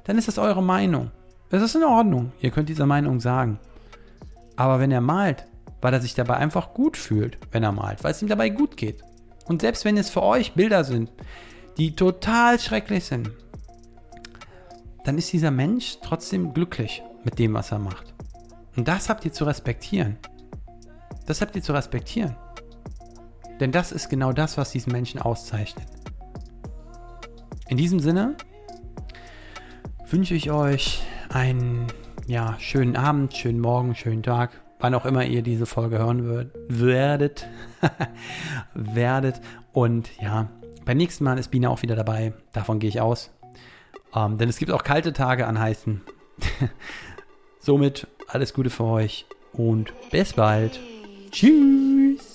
[0.05, 1.11] dann ist das eure Meinung.
[1.49, 2.33] Das ist in Ordnung.
[2.41, 3.61] Ihr könnt diese Meinung sagen.
[4.57, 5.47] Aber wenn er malt,
[5.81, 8.77] weil er sich dabei einfach gut fühlt, wenn er malt, weil es ihm dabei gut
[8.77, 9.03] geht.
[9.47, 11.13] Und selbst wenn es für euch Bilder sind,
[11.77, 13.31] die total schrecklich sind,
[15.05, 18.15] dann ist dieser Mensch trotzdem glücklich mit dem, was er macht.
[18.77, 20.19] Und das habt ihr zu respektieren.
[21.27, 22.37] Das habt ihr zu respektieren.
[23.61, 25.87] Denn das ist genau das, was diesen Menschen auszeichnet.
[27.69, 28.37] In diesem Sinne
[30.11, 31.87] wünsche ich euch einen
[32.27, 34.51] ja, schönen Abend, schönen Morgen, schönen Tag,
[34.81, 37.47] wann auch immer ihr diese Folge hören werdet.
[38.75, 39.41] werdet.
[39.73, 40.49] Und ja,
[40.85, 42.33] beim nächsten Mal ist Biene auch wieder dabei.
[42.53, 43.31] Davon gehe ich aus.
[44.15, 46.03] Ähm, denn es gibt auch kalte Tage an heißen.
[47.65, 50.81] Somit alles Gute für euch und bis bald.
[51.31, 52.32] Tschüss.